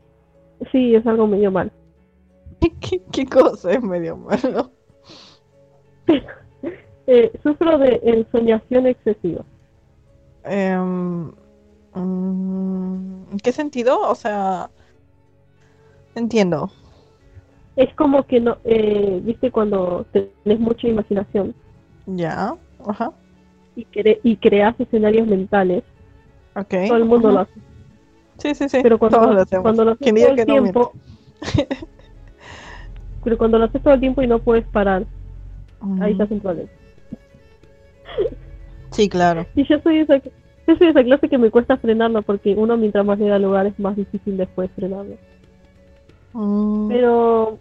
sí, 0.73 0.95
es 0.95 1.07
algo 1.07 1.27
medio 1.27 1.51
malo. 1.51 1.71
¿Qué, 2.61 3.03
qué 3.13 3.27
cosa 3.27 3.73
es 3.73 3.83
medio 3.83 4.17
malo? 4.17 4.71
Eh, 7.07 7.31
sufro 7.43 7.77
de 7.77 8.01
ensoñación 8.03 8.87
excesiva. 8.87 9.45
Em, 10.45 11.31
mm, 11.95 13.33
¿en 13.33 13.39
qué 13.43 13.53
sentido? 13.53 14.01
O 14.01 14.15
sea, 14.15 14.71
entiendo. 16.15 16.71
Es 17.77 17.93
como 17.95 18.23
que 18.23 18.41
no, 18.41 18.57
eh, 18.65 19.21
viste 19.23 19.51
cuando 19.51 20.07
tenés 20.13 20.61
mucha 20.61 20.87
imaginación 20.87 21.55
Ya, 22.07 22.57
ajá, 22.87 23.13
y, 23.77 23.85
cre- 23.87 24.21
y 24.23 24.37
creas 24.37 24.79
escenarios 24.79 25.27
mentales, 25.27 25.83
ok. 26.55 26.75
todo 26.89 26.97
el 26.97 27.05
mundo 27.05 27.29
ajá. 27.29 27.35
lo 27.35 27.41
hace. 27.41 27.61
Sí, 28.39 28.55
sí, 28.55 28.69
sí, 28.69 28.79
Pero 28.83 28.99
cuando, 28.99 29.19
todos 29.21 29.35
lo- 29.35 29.41
hacemos. 29.43 29.63
cuando 29.63 29.85
lo 29.85 29.91
haces 29.93 30.03
¿Quién 30.05 30.17
todo 30.17 30.29
el 30.29 30.35
que 30.37 30.45
no 30.47 30.53
tiempo, 30.63 30.93
pero 33.23 33.39
cuando 33.39 33.59
lo 33.59 33.65
haces 33.65 33.83
todo 33.83 33.95
el 33.95 34.01
tiempo 34.01 34.23
y 34.23 34.27
no 34.27 34.39
puedes 34.39 34.67
parar, 34.69 35.05
ahí 36.01 36.13
estás 36.13 36.31
en 36.31 36.41
problemas. 36.41 36.73
Sí, 38.91 39.09
claro. 39.09 39.47
Y 39.55 39.65
yo 39.67 39.79
soy 39.81 39.99
esa, 39.99 40.19
yo 40.19 40.77
soy 40.79 40.89
esa 40.89 41.03
clase 41.03 41.29
que 41.29 41.39
me 41.39 41.51
cuesta 41.51 41.77
frenarlo 41.77 42.23
porque 42.23 42.55
uno 42.55 42.77
mientras 42.77 43.05
más 43.05 43.19
llega 43.19 43.37
al 43.37 43.43
lugar 43.43 43.67
es 43.67 43.79
más 43.79 43.97
difícil 43.97 44.37
después 44.37 44.71
frenarlo. 44.77 45.17
Mm, 46.33 46.89
Pero 46.89 47.59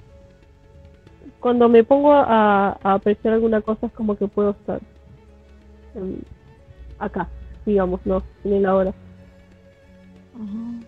cuando 1.40 1.70
me 1.70 1.84
pongo 1.84 2.14
a, 2.14 2.78
a 2.84 2.94
apreciar 2.94 3.34
alguna 3.36 3.62
cosa 3.62 3.88
es 3.88 3.94
como 3.94 4.16
que 4.16 4.28
puedo 4.28 4.52
estar 4.52 4.80
em, 5.96 6.18
acá, 7.00 7.28
digamos, 7.66 8.00
no 8.06 8.24
en 8.44 8.54
el 8.54 8.66
ahora. 8.66 8.94
ujú. 10.34 10.84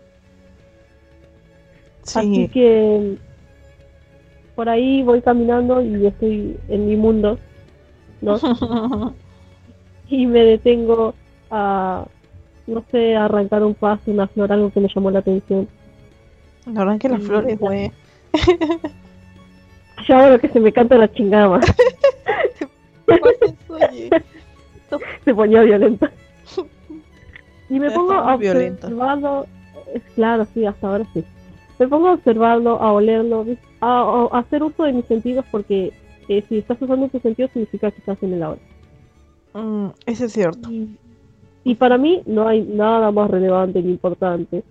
Así 2.13 2.48
Sí, 2.48 2.48
que 2.48 3.18
por 4.56 4.70
ahí 4.70 5.04
voy 5.04 5.22
caminando 5.22 5.82
y 5.82 6.06
estoy 6.06 6.58
en 6.70 6.88
mi 6.88 6.96
mundo, 6.96 7.38
¿no? 8.22 8.38
y 10.08 10.26
me 10.28 10.39
detengo 10.44 11.13
a, 11.52 12.06
no 12.68 12.86
sé, 12.91 13.15
a 13.15 13.26
arrancar 13.26 13.63
un 13.63 13.74
paso, 13.76 14.12
una 14.12 14.28
flor, 14.28 14.52
algo 14.52 14.72
que 14.72 14.80
me 14.80 14.89
llamó 14.94 15.12
la 15.12 15.20
atención. 15.20 15.68
la 16.65 16.72
verdad 16.86 17.00
que 17.00 17.10
las 17.10 17.20
Sí, 17.20 17.28
flores, 17.28 17.60
güey. 17.60 17.91
Ya 20.08 20.24
ahora 20.24 20.39
que 20.39 20.50
se 20.50 20.60
me 20.60 20.72
canta 20.72 20.98
la 20.98 21.12
chingada 21.12 21.60
se 25.24 25.34
ponía 25.36 25.62
violenta. 25.62 26.12
Y 27.67 27.80
me 27.80 27.89
pongo 27.89 28.13
a 28.13 28.36
observarlo, 28.36 29.48
es 29.91 30.04
claro, 30.13 30.45
sí, 30.54 30.65
hasta 30.67 30.88
ahora 30.88 31.04
sí. 31.15 31.24
Me 31.80 31.88
pongo 31.88 32.10
a 32.10 32.13
observarlo, 32.13 32.80
a 32.80 32.91
olerlo, 32.91 33.43
a, 33.82 34.28
hacer 34.34 34.62
uso 34.62 34.84
de 34.84 34.93
mis 34.93 35.06
sentidos 35.06 35.43
porque 35.52 35.91
eh, 36.30 36.43
si 36.48 36.60
estás 36.60 36.80
usando 36.80 37.08
tus 37.10 37.24
sentidos 37.24 37.50
significa 37.54 37.89
que 37.89 37.98
estás 37.98 38.21
en 38.21 38.34
el 38.34 38.43
ahora. 38.43 38.62
Mm, 39.56 39.88
eso 40.06 40.26
es 40.26 40.32
cierto. 40.34 40.69
Y, 40.69 40.95
y 41.63 41.74
para 41.74 41.98
mí 41.98 42.21
no 42.28 42.48
hay 42.48 42.62
nada 42.62 43.10
más 43.12 43.32
relevante 43.32 43.82
ni 43.82 43.89
importante. 43.93 44.63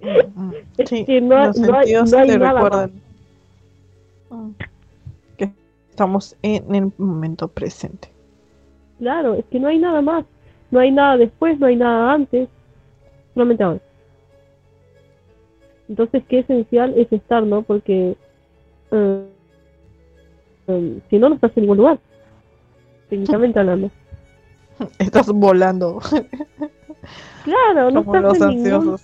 Mm, 0.00 0.50
Es 0.76 0.88
Sí, 0.90 1.04
que 1.06 1.20
no 1.22 1.36
hay- 1.38 1.46
los 1.46 1.58
no 1.58 1.74
hay- 1.74 1.86
sentidos 1.86 2.12
no 2.12 2.18
hay 2.18 2.28
te 2.28 2.38
nada 2.38 2.52
recuerdan 2.52 2.92
mm, 4.30 4.50
que 4.58 4.66
estamos 6.02 6.36
en 6.42 6.74
el 6.74 6.92
momento 6.98 7.46
presente. 7.46 8.08
Claro, 8.98 9.34
es 9.34 9.44
que 9.44 9.60
no 9.60 9.68
hay 9.68 9.78
nada 9.78 10.02
más. 10.02 10.24
No 10.72 10.80
hay 10.80 10.90
nada 10.90 11.16
después, 11.16 11.60
no 11.60 11.66
hay 11.66 11.76
nada 11.76 12.12
antes. 12.12 12.48
Solamente 13.34 13.62
ahora. 13.62 13.80
Entonces, 15.88 16.24
qué 16.28 16.40
esencial 16.40 16.92
es 16.96 17.12
estar, 17.12 17.44
¿no? 17.44 17.62
Porque 17.62 18.16
eh, 18.90 19.26
eh, 20.66 20.98
si 21.08 21.18
no, 21.20 21.28
no 21.28 21.36
estás 21.36 21.56
en 21.56 21.62
ningún 21.62 21.76
lugar. 21.78 22.00
Técnicamente 23.08 23.60
hablando. 23.60 23.90
Estás 24.98 25.28
volando 25.30 26.00
Claro, 27.44 27.90
no 27.92 28.04
como 28.04 28.16
estás 28.16 28.38
los 28.40 28.50
en 28.50 28.62
ningún... 28.62 28.96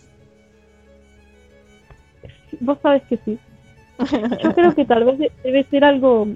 Vos 2.61 2.79
sabes 2.83 3.03
que 3.05 3.19
sí. 3.19 3.39
Yo 4.43 4.53
creo 4.55 4.75
que 4.75 4.85
tal 4.85 5.05
vez 5.05 5.19
de- 5.19 5.33
debe 5.45 5.63
ser 5.65 5.85
algo 5.85 6.27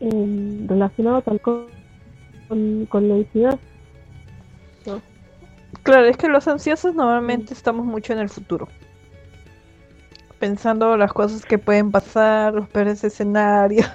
eh, 0.00 0.64
relacionado 0.66 1.22
tal 1.22 1.40
con, 1.40 1.66
con, 2.48 2.86
con 2.86 3.08
la 3.08 3.14
ansiedad. 3.14 3.58
Claro, 5.82 6.06
es 6.06 6.16
que 6.16 6.28
los 6.28 6.48
ansiosos 6.48 6.94
normalmente 6.94 7.52
estamos 7.54 7.84
mucho 7.86 8.12
en 8.12 8.18
el 8.18 8.28
futuro. 8.28 8.68
Pensando 10.38 10.96
las 10.96 11.12
cosas 11.12 11.44
que 11.44 11.58
pueden 11.58 11.90
pasar, 11.90 12.54
los 12.54 12.68
peores 12.68 13.02
escenarios. 13.04 13.88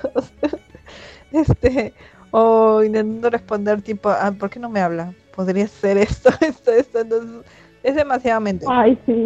este, 1.31 1.93
o 2.31 2.83
intentando 2.83 3.29
responder 3.29 3.81
tipo, 3.81 4.09
ah, 4.09 4.31
¿por 4.37 4.49
qué 4.49 4.59
no 4.59 4.69
me 4.69 4.79
habla? 4.79 5.13
Podría 5.35 5.67
ser 5.67 5.97
esto, 5.97 6.29
esto, 6.41 6.71
esto. 6.71 6.99
Entonces, 6.99 7.45
es 7.83 7.95
demasiadamente. 7.95 8.65
Ay, 8.69 8.97
sí. 9.05 9.25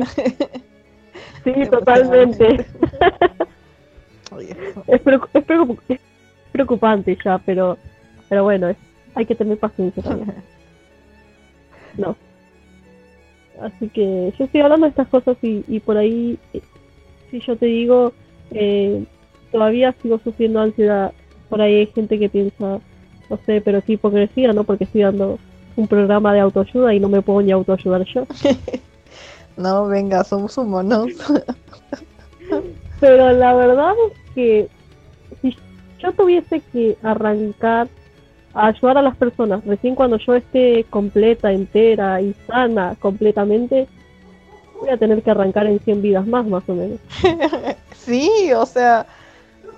Totalmente. 1.69 2.65
Oye. 4.31 4.55
Es, 4.87 5.03
preocu- 5.03 5.29
es 5.33 5.45
preocup- 5.45 5.99
preocupante 6.55 7.17
ya, 7.23 7.37
pero 7.45 7.77
pero 8.29 8.43
bueno, 8.43 8.69
es- 8.69 8.77
hay 9.13 9.25
que 9.25 9.35
tener 9.35 9.57
paciencia 9.57 10.01
también. 10.01 10.33
No. 11.97 12.15
Así 13.61 13.87
que 13.89 14.33
yo 14.37 14.45
estoy 14.45 14.59
hablando 14.61 14.85
de 14.85 14.89
estas 14.89 15.07
cosas 15.07 15.37
y, 15.41 15.63
y 15.67 15.79
por 15.79 15.95
ahí, 15.97 16.37
eh, 16.53 16.61
si 17.31 17.39
yo 17.39 17.55
te 17.55 17.67
digo, 17.67 18.11
eh, 18.51 19.03
todavía 19.51 19.95
sigo 20.01 20.19
sufriendo 20.19 20.59
ansiedad 20.59 21.13
por 21.49 21.61
ahí 21.61 21.75
hay 21.75 21.85
gente 21.87 22.19
que 22.19 22.27
piensa, 22.27 22.79
no 23.29 23.39
sé, 23.45 23.61
pero 23.61 23.81
qué 23.81 23.93
hipocresía, 23.93 24.51
¿no? 24.51 24.63
Porque 24.65 24.83
estoy 24.85 25.01
dando 25.03 25.39
un 25.77 25.87
programa 25.87 26.33
de 26.33 26.39
autoayuda 26.41 26.93
y 26.93 26.99
no 26.99 27.07
me 27.07 27.21
puedo 27.21 27.41
ni 27.41 27.51
autoayudar 27.51 28.03
yo. 28.05 28.25
No, 29.57 29.87
venga, 29.87 30.21
somos 30.25 30.57
humanos. 30.57 31.07
Pero 32.99 33.31
la 33.31 33.53
verdad 33.53 33.93
es 34.11 34.33
que 34.33 34.67
yo 36.05 36.13
tuviese 36.13 36.61
que 36.71 36.97
arrancar 37.03 37.87
a 38.53 38.67
ayudar 38.67 38.97
a 38.97 39.01
las 39.01 39.17
personas, 39.17 39.65
recién 39.65 39.95
cuando 39.95 40.17
yo 40.17 40.33
esté 40.35 40.85
completa, 40.89 41.51
entera 41.51 42.21
y 42.21 42.33
sana 42.47 42.95
completamente, 42.99 43.87
voy 44.79 44.89
a 44.89 44.97
tener 44.97 45.21
que 45.23 45.31
arrancar 45.31 45.67
en 45.67 45.79
100 45.79 46.01
vidas 46.01 46.27
más, 46.27 46.45
más 46.45 46.63
o 46.67 46.75
menos. 46.75 46.99
Sí, 48.05 48.53
o 48.55 48.67
sea, 48.67 49.07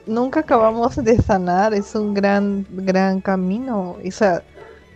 nunca 0.05 0.41
acabamos 0.41 0.97
de 0.97 1.17
sanar, 1.21 1.73
es 1.73 1.95
un 1.95 2.13
gran, 2.13 2.67
gran 2.69 3.21
camino. 3.21 3.95
O 4.05 4.11
sea, 4.11 4.43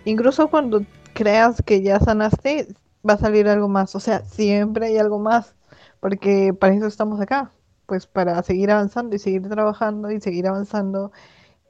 incluso 0.03 0.49
cuando 0.49 0.83
creas 1.13 1.61
que 1.61 1.81
ya 1.81 1.97
sanaste, 2.01 2.67
va 3.07 3.13
a 3.13 3.17
salir 3.17 3.47
algo 3.47 3.69
más. 3.69 3.95
O 3.95 4.01
sea, 4.01 4.19
siempre 4.25 4.87
hay 4.87 4.97
algo 4.97 5.17
más, 5.17 5.55
porque 6.01 6.53
para 6.53 6.73
eso 6.73 6.87
estamos 6.87 7.21
acá, 7.21 7.51
pues 7.85 8.07
para 8.07 8.41
seguir 8.43 8.71
avanzando 8.71 9.15
y 9.15 9.19
seguir 9.19 9.47
trabajando 9.49 10.11
y 10.11 10.19
seguir 10.21 10.47
avanzando. 10.47 11.11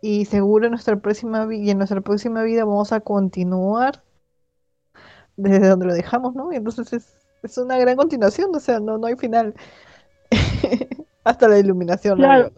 Y 0.02 0.26
seguro 0.26 0.66
en 0.66 0.72
nuestra 0.72 0.98
próxima 1.00 1.46
vi- 1.46 1.62
y 1.62 1.70
en 1.72 1.78
nuestra 1.80 2.02
próxima 2.02 2.44
vida 2.44 2.66
vamos 2.66 2.92
a 2.92 3.02
continuar 3.02 4.04
desde 5.38 5.68
donde 5.68 5.86
lo 5.88 5.94
dejamos, 5.94 6.36
¿no? 6.36 6.52
Y 6.52 6.56
entonces 6.56 6.92
es, 6.94 7.28
es 7.44 7.58
una 7.58 7.78
gran 7.78 7.98
continuación, 7.98 8.56
o 8.56 8.60
sea, 8.60 8.80
no, 8.80 8.98
no 8.98 9.08
hay 9.08 9.16
final. 9.16 9.54
Hasta 11.24 11.48
la 11.48 11.60
iluminación. 11.60 12.18
Claro, 12.18 12.52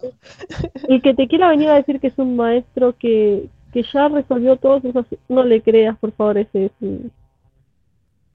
el 0.87 1.01
que 1.01 1.13
te 1.13 1.27
quiera 1.27 1.49
venir 1.49 1.69
a 1.69 1.75
decir 1.75 1.99
que 1.99 2.07
es 2.07 2.17
un 2.17 2.35
maestro 2.35 2.95
que, 2.97 3.49
que 3.73 3.83
ya 3.93 4.07
resolvió 4.07 4.55
todos 4.57 4.85
esos, 4.85 5.05
no 5.27 5.43
le 5.43 5.61
creas, 5.61 5.97
por 5.97 6.11
favor, 6.13 6.37
ese 6.37 6.65
es 6.65 6.71
un... 6.81 7.11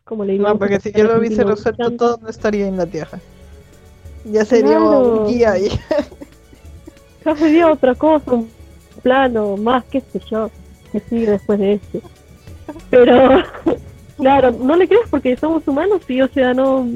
¿Cómo 0.04 0.24
le 0.24 0.33
digo? 0.33 0.48
No, 0.48 0.59
porque 0.59 0.81
si 0.81 0.92
yo 0.92 1.04
lo 1.04 1.18
hubiese 1.18 1.44
resuelto 1.44 1.90
todo, 1.90 2.18
no 2.22 2.28
estaría 2.28 2.66
en 2.66 2.76
la 2.76 2.87
Tierra. 2.87 3.18
Ya 4.24 4.44
sería 4.44 4.76
Claro. 4.76 5.22
un 5.22 5.26
guía 5.28 5.52
ahí. 5.52 5.68
Ya 7.24 7.37
sería 7.37 7.70
otra 7.70 7.94
cosa, 7.94 8.33
un 8.33 8.48
plano, 9.02 9.57
más, 9.59 9.85
qué 9.85 10.00
sé 10.00 10.20
yo, 10.31 10.50
que 10.92 11.00
sigue 11.00 11.33
después 11.33 11.59
de 11.59 11.74
este. 11.74 12.00
Pero, 12.90 13.42
claro, 14.16 14.50
no 14.52 14.76
le 14.76 14.88
creas 14.88 15.09
porque 15.11 15.37
somos 15.37 15.66
humanos 15.66 16.00
y, 16.09 16.22
o 16.22 16.28
sea, 16.28 16.54
no. 16.54 16.87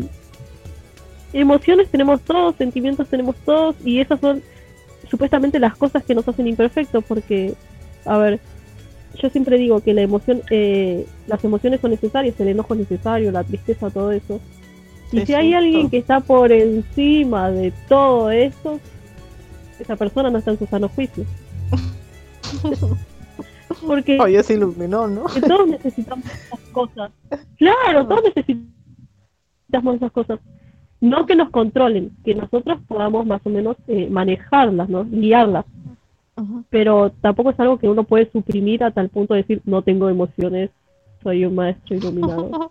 Emociones 1.35 1.89
tenemos 1.91 2.21
todos, 2.23 2.55
sentimientos 2.57 3.09
tenemos 3.09 3.37
todos, 3.45 3.75
y 3.85 4.01
esas 4.01 4.21
son 4.21 4.43
supuestamente 5.11 5.59
las 5.59 5.77
cosas 5.77 6.03
que 6.05 6.15
nos 6.15 6.27
hacen 6.29 6.47
imperfectos, 6.47 7.05
porque, 7.05 7.55
a 8.07 8.17
ver, 8.17 8.41
yo 9.21 9.29
siempre 9.29 9.59
digo 9.59 9.81
que 9.81 9.93
la 9.93 10.03
emoción, 10.03 10.41
eh, 10.51 11.05
las 11.27 11.43
emociones 11.45 11.81
son 11.81 11.91
necesarias, 11.91 12.39
el 12.39 12.49
enojo 12.49 12.75
es 12.75 12.81
necesario, 12.81 13.33
la 13.33 13.45
tristeza, 13.45 13.91
todo 13.91 14.13
eso. 14.13 14.41
Y 15.13 15.27
si 15.27 15.35
hay 15.35 15.55
alguien 15.55 15.91
que 15.91 15.99
está 15.99 16.21
por 16.21 16.51
encima 16.51 17.51
de 17.51 17.73
todo 17.89 18.31
eso, 18.31 18.81
esa 19.79 19.97
persona 19.97 20.31
no 20.31 20.39
está 20.39 20.53
en 20.53 20.59
su 20.59 20.67
sano 20.67 20.89
juicio. 20.89 21.25
Porque 23.87 24.19
Oh, 24.21 24.29
ya 24.29 24.43
se 24.43 24.55
iluminó, 24.55 25.07
¿no? 25.07 25.25
que 25.27 25.41
todos 25.41 25.69
necesitamos 25.69 26.25
esas 26.27 26.61
cosas. 26.73 27.11
Claro, 27.57 28.07
todos 28.07 28.23
necesitamos 28.35 29.97
esas 29.97 30.13
cosas. 30.13 30.41
No 31.01 31.27
que 31.27 31.35
nos 31.35 31.51
controlen, 31.51 32.13
que 32.25 32.35
nosotros 32.35 32.81
podamos 32.87 33.27
más 33.27 33.41
o 33.45 33.51
menos 33.51 33.77
eh, 33.89 34.09
manejarlas, 34.09 34.89
¿no? 34.89 35.05
guiarlas. 35.05 35.65
Pero 36.71 37.11
tampoco 37.21 37.51
es 37.51 37.61
algo 37.61 37.79
que 37.79 37.89
uno 37.89 38.05
puede 38.05 38.31
suprimir 38.31 38.83
a 38.85 38.91
tal 38.91 39.09
punto 39.11 39.35
de 39.35 39.43
decir, 39.43 39.63
no 39.65 39.83
tengo 39.83 40.09
emociones, 40.09 40.71
soy 41.23 41.45
un 41.45 41.55
maestro 41.55 41.97
iluminado. 41.97 42.71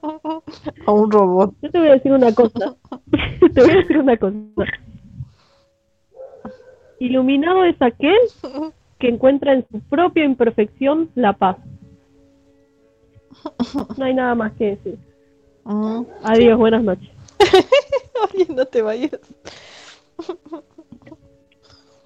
A 0.86 0.92
un 0.92 1.12
robot. 1.12 1.54
Yo 1.62 1.72
te 1.72 1.80
voy 1.80 1.88
a 1.90 1.94
decir 1.94 2.12
una 2.12 2.34
cosa. 2.34 2.76
te 3.54 3.62
voy 3.62 3.72
a 3.72 3.76
decir 3.76 3.98
una 3.98 4.18
cosa. 4.18 4.38
Iluminado 7.00 7.64
es 7.66 7.82
aquel 7.82 8.18
que 9.00 9.08
encuentra 9.08 9.54
en 9.54 9.66
su 9.72 9.80
propia 9.82 10.24
imperfección 10.24 11.10
la 11.16 11.34
paz. 11.34 11.58
No 13.98 14.06
hay 14.06 14.14
nada 14.14 14.36
más 14.36 14.54
que 14.54 14.76
decir. 14.76 15.00
Mm. 15.64 16.02
Adiós, 16.24 16.58
buenas 16.58 16.84
noches. 16.84 17.10
Oye, 18.34 18.46
no 18.54 18.66
te 18.66 18.82
vayas. 18.82 19.20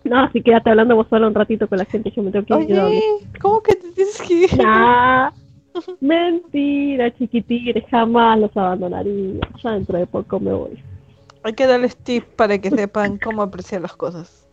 No, 0.06 0.32
si 0.32 0.42
quédate 0.42 0.70
hablando 0.70 0.96
vos 0.96 1.08
sola 1.10 1.28
un 1.28 1.34
ratito 1.34 1.68
con 1.68 1.80
la 1.80 1.86
gente, 1.86 2.12
yo 2.12 2.22
me 2.22 2.32
tengo 2.32 2.46
que 2.46 2.64
ir. 2.64 2.80
Oye, 2.80 3.02
¿cómo 3.42 3.62
que 3.62 3.76
te 3.76 3.92
tienes 3.92 4.22
que 4.22 4.34
ir? 4.34 4.58
Nah, 4.58 5.32
mentira, 6.00 7.14
chiquitigres, 7.16 7.84
jamás 7.90 8.40
los 8.40 8.56
abandonaría. 8.56 9.40
Ya 9.64 9.72
dentro 9.72 9.98
de 9.98 10.08
poco 10.08 10.40
me 10.40 10.54
voy. 10.54 10.84
Hay 11.44 11.54
que 11.54 11.68
darles 11.68 11.96
tips 11.96 12.28
para 12.36 12.58
que 12.58 12.72
sepan 12.72 13.18
cómo 13.18 13.42
apreciar 13.42 13.82
las 13.82 13.96
cosas. 13.96 14.48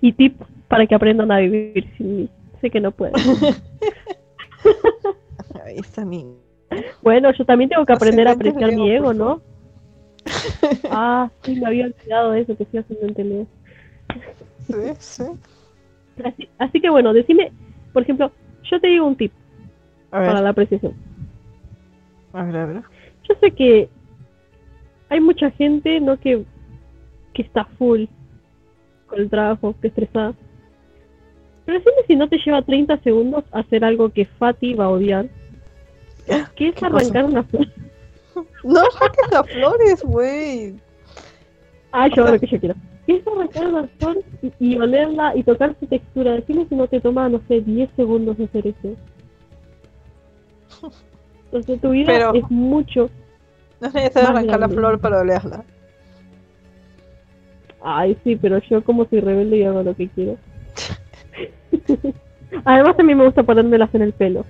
Y 0.00 0.12
tip 0.12 0.40
para 0.68 0.86
que 0.86 0.94
aprendan 0.94 1.30
a 1.30 1.38
vivir 1.38 1.88
sin 1.96 2.16
mí. 2.16 2.28
Sé 2.60 2.70
que 2.70 2.80
no 2.80 2.90
pueden. 2.90 3.14
Ahí 5.64 5.76
está. 5.76 6.04
Bueno, 7.02 7.32
yo 7.32 7.44
también 7.44 7.70
tengo 7.70 7.86
que 7.86 7.92
aprender 7.92 8.26
a 8.28 8.32
apreciar 8.32 8.72
mi 8.72 8.90
ego, 8.90 9.12
¿no? 9.14 9.40
Ah, 10.90 11.30
sí, 11.42 11.58
me 11.58 11.66
había 11.66 11.86
olvidado 11.86 12.32
de 12.32 12.40
eso, 12.42 12.56
que 12.56 12.64
estoy 12.64 12.80
haciendo 12.80 13.06
en 13.20 13.28
Leo. 13.28 13.46
Sí, 14.66 14.74
sí. 14.98 15.24
Así, 16.24 16.48
así 16.58 16.80
que 16.80 16.90
bueno, 16.90 17.12
decime, 17.12 17.52
por 17.92 18.02
ejemplo, 18.02 18.30
yo 18.70 18.80
te 18.80 18.88
digo 18.88 19.06
un 19.06 19.16
tip 19.16 19.32
A 20.10 20.18
ver, 20.18 20.28
para 20.28 20.42
la 20.42 20.50
apreciación. 20.50 20.94
a 22.32 22.44
ver, 22.44 22.56
a 22.56 22.66
ver. 22.66 22.82
Yo 23.28 23.34
sé 23.40 23.50
que 23.52 23.88
hay 25.08 25.20
mucha 25.20 25.50
gente, 25.52 26.00
¿no? 26.00 26.18
Que, 26.18 26.44
que 27.34 27.42
está 27.42 27.64
full 27.64 28.04
con 29.06 29.20
el 29.20 29.28
trabajo, 29.28 29.74
que 29.80 29.88
estresada. 29.88 30.34
Pero 31.66 31.78
decime 31.78 32.02
si 32.06 32.16
no 32.16 32.28
te 32.28 32.38
lleva 32.38 32.62
30 32.62 32.98
segundos 32.98 33.44
hacer 33.52 33.84
algo 33.84 34.08
que 34.10 34.24
Fati 34.24 34.74
va 34.74 34.86
a 34.86 34.90
odiar. 34.90 35.28
Que 36.54 36.68
es 36.68 36.74
¿Qué 36.74 36.86
arrancar 36.86 37.24
una 37.24 37.42
flor. 37.44 37.66
No 38.62 38.80
saques 38.92 39.30
las 39.32 39.50
flores, 39.50 40.02
güey. 40.04 40.74
Ah, 41.90 42.06
yo 42.08 42.22
hago 42.22 42.34
lo 42.34 42.40
que 42.40 42.46
yo 42.46 42.60
quiero. 42.60 42.74
Que 43.04 43.16
es 43.16 43.26
arrancar 43.26 43.66
una 43.66 43.88
flor 43.98 44.18
y, 44.40 44.52
y 44.60 44.78
olerla 44.78 45.36
y 45.36 45.42
tocar 45.42 45.74
su 45.80 45.86
textura. 45.86 46.34
Decime 46.34 46.66
si 46.68 46.76
no 46.76 46.86
te 46.86 47.00
toma, 47.00 47.28
no 47.28 47.40
sé, 47.48 47.60
10 47.60 47.90
segundos 47.96 48.38
hacer 48.38 48.68
eso. 48.68 48.96
Entonces 51.46 51.80
tu 51.80 51.90
vida 51.90 52.06
Pero- 52.06 52.34
es 52.34 52.50
mucho. 52.50 53.10
No 53.80 53.88
es 53.88 53.94
necesario 53.94 54.28
arrancar 54.28 54.60
la 54.60 54.66
grande. 54.66 54.76
flor 54.76 55.00
para 55.00 55.20
olerla. 55.20 55.64
Ay, 57.82 58.14
sí, 58.22 58.36
pero 58.36 58.58
yo 58.58 58.84
como 58.84 59.06
soy 59.06 59.20
rebelde 59.20 59.56
y 59.56 59.64
hago 59.64 59.82
lo 59.82 59.96
que 59.96 60.06
quiero. 60.08 60.36
Además 62.66 62.98
a 62.98 63.02
mí 63.02 63.14
me 63.14 63.24
gusta 63.24 63.42
ponérmelas 63.42 63.94
en 63.94 64.02
el 64.02 64.12
pelo. 64.12 64.40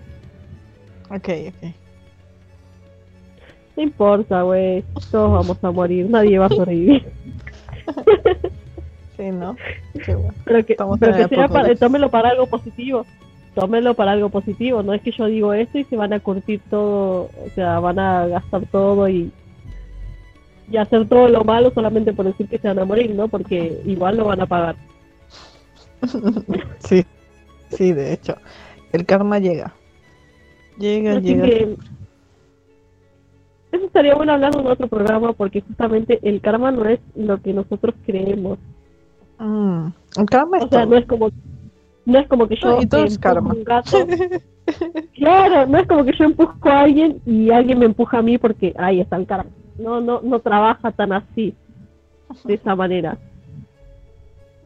Ok, 1.11 1.29
ok. 1.49 1.75
No 3.77 3.83
importa, 3.85 4.43
güey. 4.43 4.83
Todos 5.13 5.31
vamos 5.33 5.63
a 5.63 5.71
morir. 5.71 6.11
Nadie 6.11 6.39
va 6.39 6.47
a 6.47 6.49
sobrevivir. 6.49 7.07
Sí, 9.17 9.31
¿no? 9.31 9.57
Qué 10.05 10.15
bueno. 10.15 10.35
Pero 10.45 10.67
que, 10.67 10.77
pero 10.99 11.17
que 11.17 11.29
sea 11.37 11.47
para, 11.49 11.75
tómelo 11.77 12.11
para 12.11 12.31
algo 12.31 12.47
positivo. 12.47 13.07
Tómelo 13.61 13.93
para 13.95 14.13
algo 14.13 14.31
positivo. 14.31 14.83
No 14.83 14.95
es 14.95 15.03
que 15.03 15.11
yo 15.13 15.27
digo 15.27 15.53
esto 15.53 15.79
y 15.79 15.85
se 15.85 15.97
van 15.97 16.13
a 16.15 16.21
curtir 16.21 16.61
todo. 16.71 17.25
O 17.25 17.51
sea, 17.55 17.79
van 17.79 17.99
a 17.99 18.27
gastar 18.27 18.65
todo 18.73 19.07
y, 19.09 19.31
y 20.71 20.77
hacer 20.79 21.07
todo 21.09 21.29
lo 21.29 21.45
malo 21.45 21.71
solamente 21.75 22.13
por 22.15 22.25
decir 22.25 22.49
que 22.49 22.59
se 22.59 22.69
van 22.69 22.79
a 22.79 22.85
morir, 22.87 23.15
¿no? 23.15 23.29
Porque 23.29 23.83
igual 23.85 24.17
lo 24.17 24.25
van 24.25 24.41
a 24.41 24.47
pagar. 24.47 24.77
Sí, 26.79 27.05
sí, 27.69 27.93
de 27.93 28.15
hecho. 28.15 28.35
El 28.93 29.05
karma 29.05 29.39
llega. 29.39 29.75
Llega, 30.79 31.19
Así 31.19 31.27
llega. 31.27 31.45
que 31.45 31.77
eso 33.73 33.85
estaría 33.85 34.15
bueno 34.15 34.33
hablarlo 34.33 34.61
en 34.61 34.67
otro 34.67 34.89
programa 34.89 35.33
porque 35.35 35.61
justamente 35.61 36.19
el 36.23 36.41
karma 36.41 36.73
no 36.73 36.87
es 36.87 36.99
lo 37.15 37.41
que 37.41 37.53
nosotros 37.53 37.95
creemos. 38.07 38.59
Mm, 39.39 39.89
El 40.17 40.27
karma 40.31 40.57
es 40.59 40.65
O 40.65 40.69
sea, 40.69 40.81
todo. 40.85 40.91
no 40.91 40.97
es 40.97 41.07
como 41.07 41.31
no 42.05 42.19
es 42.19 42.29
como 42.29 42.49
que 42.49 42.57
yo 42.57 42.69
No, 42.69 42.79
es 42.79 42.83
empujo 42.83 43.21
karma. 43.21 43.53
un 43.55 43.65
gato. 43.65 43.97
Claro, 45.15 45.67
no 45.67 45.79
es 45.79 45.87
como 45.89 46.05
que 46.05 46.13
yo 46.17 46.25
empujo 46.25 46.57
a 46.69 46.83
alguien 46.83 47.21
y 47.27 47.51
alguien 47.51 47.81
me 47.81 47.87
empuja 47.87 48.19
a 48.19 48.23
mí 48.23 48.39
porque 48.39 48.73
ahí 48.79 49.01
está 49.01 49.17
el 49.17 49.27
karma. 49.27 49.51
No, 49.79 50.01
no, 50.01 50.21
no 50.23 50.39
trabaja 50.39 50.93
tan 50.93 51.13
así, 51.13 51.55
de 52.45 52.55
esa 52.55 52.77
manera. 52.77 53.19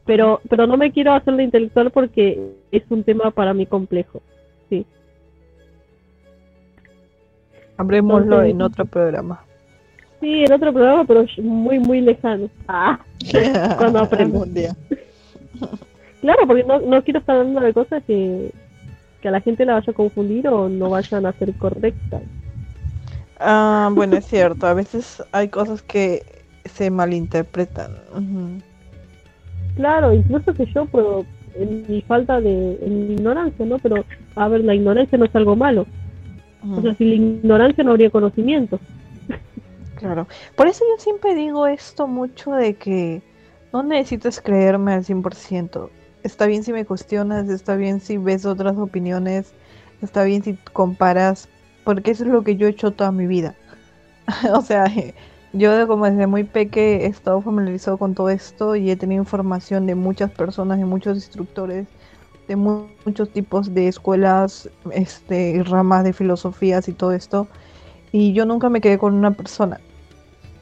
Pero, 0.05 0.41
pero 0.51 0.67
no 0.67 0.77
me 0.77 0.93
quiero 0.93 1.15
hacer 1.15 1.33
la 1.33 1.43
intelectual 1.43 1.91
porque 1.91 2.53
es 2.71 2.83
un 2.91 3.03
tema 3.03 3.31
para 3.31 3.55
mí 3.55 3.65
complejo. 3.65 4.21
Sí. 4.69 4.85
Hablemoslo 7.79 8.43
en 8.43 8.61
otro 8.61 8.85
programa. 8.85 9.43
Sí, 10.21 10.45
en 10.45 10.53
otro 10.53 10.73
programa, 10.73 11.05
pero 11.05 11.25
muy, 11.43 11.79
muy 11.79 12.01
lejano. 12.01 12.49
Ah, 12.69 12.99
Cuando 13.79 14.07
día. 14.47 14.77
Claro, 16.25 16.47
porque 16.47 16.65
no, 16.65 16.81
no 16.81 17.05
quiero 17.05 17.21
estar 17.21 17.37
hablando 17.37 17.61
de 17.61 17.75
cosas 17.75 18.03
que, 18.07 18.51
que 19.21 19.29
a 19.29 19.31
la 19.31 19.43
gente 19.43 19.67
la 19.67 19.75
vaya 19.75 19.91
a 19.91 19.95
confundir 19.95 20.49
o 20.49 20.71
no 20.71 20.89
vayan 20.89 21.27
a 21.27 21.33
ser 21.33 21.53
correctas. 21.59 22.23
Ah, 23.39 23.91
bueno, 23.95 24.17
es 24.17 24.25
cierto. 24.25 24.67
A 24.67 24.73
veces 24.73 25.23
hay 25.33 25.49
cosas 25.49 25.83
que 25.83 26.23
se 26.65 26.91
malinterpretan. 26.91 27.91
Claro, 29.77 30.15
incluso 30.15 30.55
que 30.55 30.65
yo 30.65 30.87
puedo, 30.87 31.27
en 31.57 31.85
mi 31.89 32.01
falta 32.01 32.41
de, 32.41 32.79
en 32.81 33.07
mi 33.07 33.15
ignorancia, 33.17 33.67
¿no? 33.67 33.79
Pero, 33.81 34.07
a 34.35 34.49
ver, 34.49 34.65
la 34.65 34.75
ignorancia 34.75 35.19
no 35.19 35.27
es 35.27 35.37
algo 35.37 35.57
malo. 35.57 35.85
O 36.75 36.81
sea, 36.81 36.95
sin 36.95 37.11
la 37.11 37.15
ignorancia 37.17 37.85
no 37.85 37.91
habría 37.91 38.09
conocimiento. 38.09 38.81
Claro. 39.97 40.27
Por 40.57 40.69
eso 40.69 40.87
yo 40.89 41.03
siempre 41.03 41.35
digo 41.35 41.67
esto 41.67 42.07
mucho 42.07 42.53
de 42.53 42.77
que 42.77 43.21
no 43.75 43.83
necesitas 43.83 44.41
creerme 44.41 44.95
al 44.95 45.05
100%. 45.05 45.91
Está 46.25 46.47
bien 46.47 46.65
si 46.65 46.73
me 46.73 46.87
cuestionas, 46.87 47.49
está 47.49 47.77
bien 47.77 48.01
si 48.01 48.17
ves 48.19 48.47
otras 48.47 48.77
opiniones, 48.79 49.55
está 50.03 50.25
bien 50.25 50.43
si 50.43 50.57
comparas, 50.73 51.49
porque 51.85 52.11
eso 52.13 52.25
es 52.25 52.31
lo 52.31 52.43
que 52.45 52.57
yo 52.57 52.67
he 52.67 52.71
hecho 52.71 52.93
toda 52.95 53.13
mi 53.13 53.27
vida. 53.27 53.57
O 54.55 54.63
sea, 54.63 54.87
yo 55.53 55.87
como 55.89 56.07
desde 56.07 56.27
muy 56.29 56.45
peque 56.45 57.05
he 57.05 57.07
estado 57.09 57.43
familiarizado 57.43 57.99
con 57.99 58.15
todo 58.15 58.31
esto 58.31 58.77
y 58.77 58.91
he 58.91 58.97
tenido 58.97 59.23
información 59.23 59.87
de 59.87 59.95
muchas 59.97 60.31
personas, 60.33 60.79
de 60.79 60.87
muchos 60.87 61.17
instructores, 61.19 61.89
de 62.49 62.57
mu- 62.57 62.91
muchos 63.07 63.33
tipos 63.33 63.75
de 63.75 63.89
escuelas, 63.89 64.71
este, 64.93 65.63
ramas 65.65 66.05
de 66.05 66.13
filosofías 66.15 66.89
y 66.89 66.95
todo 66.95 67.13
esto. 67.13 67.51
Y 68.13 68.35
yo 68.35 68.47
nunca 68.47 68.71
me 68.71 68.81
quedé 68.83 68.99
con 68.99 69.15
una 69.15 69.37
persona. 69.37 69.83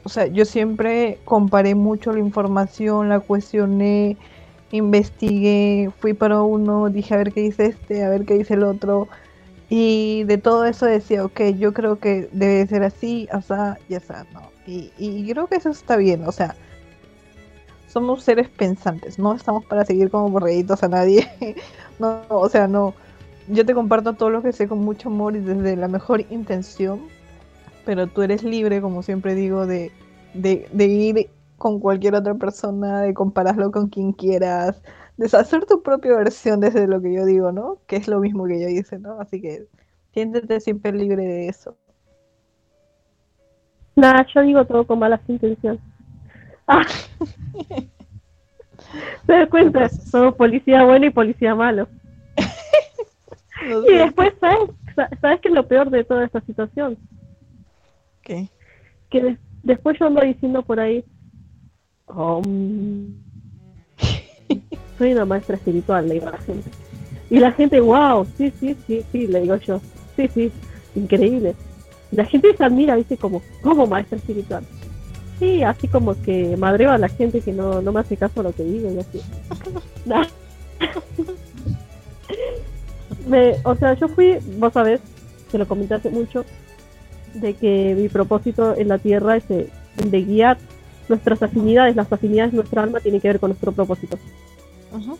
O 0.03 0.09
sea, 0.09 0.27
yo 0.27 0.45
siempre 0.45 1.21
comparé 1.23 1.75
mucho 1.75 2.11
la 2.11 2.19
información, 2.19 3.07
la 3.09 3.21
cuestioné, 3.21 4.17
investigué, 4.73 5.91
fui 5.99 6.13
para 6.13 6.41
uno, 6.41 6.89
dije 6.89 7.13
a 7.13 7.17
ver 7.17 7.31
qué 7.31 7.41
dice 7.41 7.67
este, 7.67 8.03
a 8.03 8.09
ver 8.09 8.25
qué 8.25 8.33
dice 8.33 8.55
el 8.55 8.63
otro. 8.63 9.07
Y 9.69 10.23
de 10.25 10.37
todo 10.39 10.65
eso 10.65 10.85
decía, 10.87 11.23
ok, 11.23 11.41
yo 11.57 11.73
creo 11.73 11.99
que 11.99 12.27
debe 12.31 12.67
ser 12.67 12.83
así, 12.83 13.27
asá 13.31 13.77
y 13.87 13.95
asá, 13.95 14.25
¿no? 14.33 14.51
Y, 14.65 14.91
y 14.97 15.31
creo 15.31 15.47
que 15.47 15.55
eso 15.55 15.69
está 15.69 15.95
bien, 15.95 16.27
o 16.27 16.31
sea, 16.31 16.55
somos 17.87 18.23
seres 18.23 18.49
pensantes, 18.49 19.19
no 19.19 19.35
estamos 19.35 19.63
para 19.65 19.85
seguir 19.85 20.09
como 20.09 20.29
borreguitos 20.29 20.81
a 20.81 20.87
nadie. 20.87 21.29
no, 21.99 22.23
no, 22.29 22.39
o 22.39 22.49
sea, 22.49 22.67
no. 22.67 22.95
Yo 23.47 23.65
te 23.65 23.75
comparto 23.75 24.13
todo 24.13 24.31
lo 24.31 24.41
que 24.41 24.53
sé 24.53 24.67
con 24.67 24.79
mucho 24.79 25.09
amor 25.09 25.35
y 25.35 25.39
desde 25.39 25.75
la 25.75 25.87
mejor 25.87 26.25
intención, 26.31 27.01
pero 27.85 28.07
tú 28.07 28.23
eres 28.23 28.41
libre, 28.43 28.81
como 28.81 29.03
siempre 29.03 29.35
digo, 29.35 29.67
de, 29.67 29.91
de, 30.33 30.67
de 30.71 30.85
ir 30.85 31.29
con 31.57 31.79
cualquier 31.79 32.15
otra 32.15 32.35
persona, 32.35 33.01
de 33.01 33.13
compararlo 33.13 33.71
con 33.71 33.87
quien 33.89 34.11
quieras, 34.13 34.81
de 35.17 35.25
hacer 35.25 35.65
tu 35.65 35.81
propia 35.81 36.15
versión 36.15 36.59
desde 36.59 36.87
lo 36.87 37.01
que 37.01 37.13
yo 37.13 37.25
digo, 37.25 37.51
¿no? 37.51 37.77
Que 37.87 37.95
es 37.97 38.07
lo 38.07 38.19
mismo 38.19 38.45
que 38.45 38.61
yo 38.61 38.67
hice, 38.67 38.99
¿no? 38.99 39.19
Así 39.19 39.41
que 39.41 39.67
siéntete 40.13 40.59
siempre 40.59 40.91
libre 40.91 41.23
de 41.23 41.47
eso. 41.47 41.77
Nada, 43.95 44.25
yo 44.33 44.41
digo 44.41 44.65
todo 44.65 44.85
con 44.87 44.99
malas 44.99 45.21
intenciones. 45.27 45.79
Ah. 46.67 46.81
¿Te 49.25 49.33
das 49.33 49.49
cuenta? 49.49 49.87
Somos 49.89 50.35
policía 50.35 50.83
bueno 50.83 51.05
y 51.05 51.09
policía 51.09 51.55
malo. 51.55 51.87
No 53.69 53.85
Y 53.87 53.93
después, 53.93 54.33
¿sabes? 54.41 54.71
Sa- 54.95 55.09
¿Sabes 55.21 55.39
qué 55.39 55.47
es 55.47 55.53
lo 55.53 55.65
peor 55.67 55.89
de 55.89 56.03
toda 56.03 56.25
esta 56.25 56.41
situación? 56.41 56.97
qué. 58.23 58.49
Que 59.09 59.21
de- 59.21 59.37
después 59.61 59.97
yo 59.99 60.07
ando 60.07 60.19
diciendo 60.21 60.63
por 60.63 60.79
ahí, 60.81 61.05
"Oh, 62.07 62.41
mm, 62.45 63.13
soy 64.97 65.13
una 65.13 65.25
maestra 65.25 65.55
espiritual, 65.55 66.07
le 66.07 66.15
digo 66.15 66.27
a 66.27 66.31
la 66.31 66.37
gente. 66.39 66.69
Y 67.29 67.39
la 67.39 67.51
gente, 67.51 67.79
wow, 67.79 68.25
sí, 68.37 68.51
sí, 68.59 68.75
sí, 68.85 69.03
sí, 69.11 69.27
le 69.27 69.41
digo 69.41 69.55
yo, 69.57 69.81
sí, 70.15 70.27
sí, 70.33 70.51
increíble. 70.95 71.55
La 72.11 72.25
gente 72.25 72.55
se 72.55 72.63
admira, 72.63 72.95
dice 72.95 73.17
como, 73.17 73.41
¿cómo 73.61 73.87
maestra 73.87 74.17
espiritual? 74.17 74.63
Sí, 75.39 75.63
así 75.63 75.87
como 75.87 76.21
que 76.21 76.55
madreo 76.57 76.91
a 76.91 76.97
la 76.97 77.09
gente 77.09 77.41
que 77.41 77.51
no, 77.51 77.81
no 77.81 77.91
me 77.91 78.01
hace 78.01 78.17
caso 78.17 78.41
a 78.41 78.43
lo 78.43 78.53
que 78.53 78.63
digo 78.63 78.91
y 78.91 78.99
así. 78.99 79.21
O 83.63 83.75
sea, 83.75 83.93
yo 83.93 84.07
fui, 84.09 84.37
vos 84.57 84.73
sabés, 84.73 85.01
te 85.51 85.57
lo 85.57 85.67
comenté 85.67 85.95
hace 85.95 86.09
mucho, 86.09 86.45
de 87.33 87.53
que 87.53 87.95
mi 87.97 88.09
propósito 88.09 88.75
en 88.77 88.89
la 88.89 88.97
Tierra 88.97 89.37
es 89.37 89.47
de 89.47 90.21
guiar 90.21 90.57
nuestras 91.09 91.41
afinidades, 91.43 91.95
las 91.95 92.11
afinidades 92.11 92.51
de 92.51 92.57
nuestra 92.57 92.83
alma 92.83 92.99
tienen 92.99 93.21
que 93.21 93.27
ver 93.27 93.39
con 93.39 93.49
nuestro 93.49 93.71
propósito. 93.71 94.17
Ujú. 94.91 95.17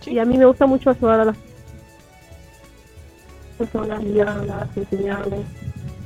Sí. 0.00 0.12
Y 0.12 0.18
a 0.18 0.24
mí 0.24 0.36
me 0.36 0.46
gusta 0.46 0.66
mucho 0.66 0.90
ayudar 0.90 1.20
a 1.20 1.24
las 1.26 1.36
personas, 3.56 4.04
guiarlas, 4.04 4.76
enseñarles. 4.76 5.40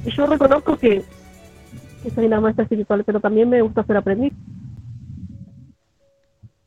Y 0.05 0.11
yo 0.11 0.26
reconozco 0.26 0.76
que, 0.76 1.05
que 2.02 2.11
soy 2.11 2.26
una 2.26 2.40
maestra 2.40 2.64
espiritual, 2.64 3.02
pero 3.05 3.20
también 3.20 3.48
me 3.48 3.62
gusta 3.62 3.83
ser 3.85 3.96
aprendiz. 3.96 4.33